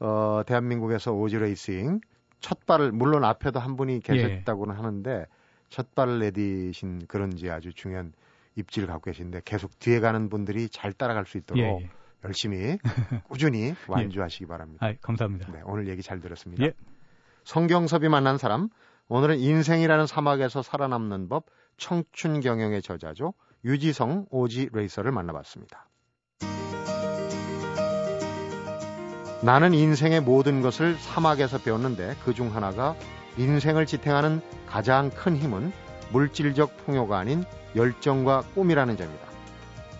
[0.00, 2.00] 어, 대한민국에서 오지 레이싱
[2.40, 5.26] 첫 발을 물론 앞에도 한 분이 계셨다고는 하는데
[5.68, 8.12] 첫 발을 내디신 그런지 아주 중요한
[8.56, 11.90] 입지를 갖고 계신데 계속 뒤에 가는 분들이 잘 따라갈 수 있도록 예, 예.
[12.24, 12.78] 열심히
[13.28, 13.76] 꾸준히 예.
[13.88, 14.86] 완주하시기 바랍니다.
[14.86, 15.52] 아, 감사합니다.
[15.52, 16.64] 네, 오늘 얘기 잘 들었습니다.
[16.64, 16.72] 예.
[17.44, 18.68] 성경섭이 만난 사람
[19.08, 21.46] 오늘은 인생이라는 사막에서 살아남는 법
[21.76, 23.34] 청춘 경영의 저자죠.
[23.64, 25.88] 유지성 오지 레이서를 만나봤습니다.
[29.42, 32.94] 나는 인생의 모든 것을 사막에서 배웠는데 그 중 하나가
[33.36, 35.72] 인생을 지탱하는 가장 큰 힘은
[36.12, 37.44] 물질적 풍요가 아닌
[37.76, 39.26] 열정과 꿈이라는 점이다.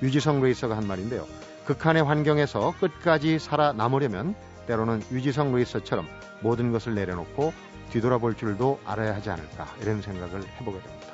[0.02, 1.26] 유지성 레이서가 한 말인데요.
[1.66, 4.34] 극한의 환경에서 끝까지 살아남으려면
[4.66, 6.06] 때로는 유지성 레이서처럼
[6.42, 7.52] 모든 것을 내려놓고
[7.90, 11.13] 뒤돌아볼 줄도 알아야 하지 않을까 이런 생각을 해보게 됩니다.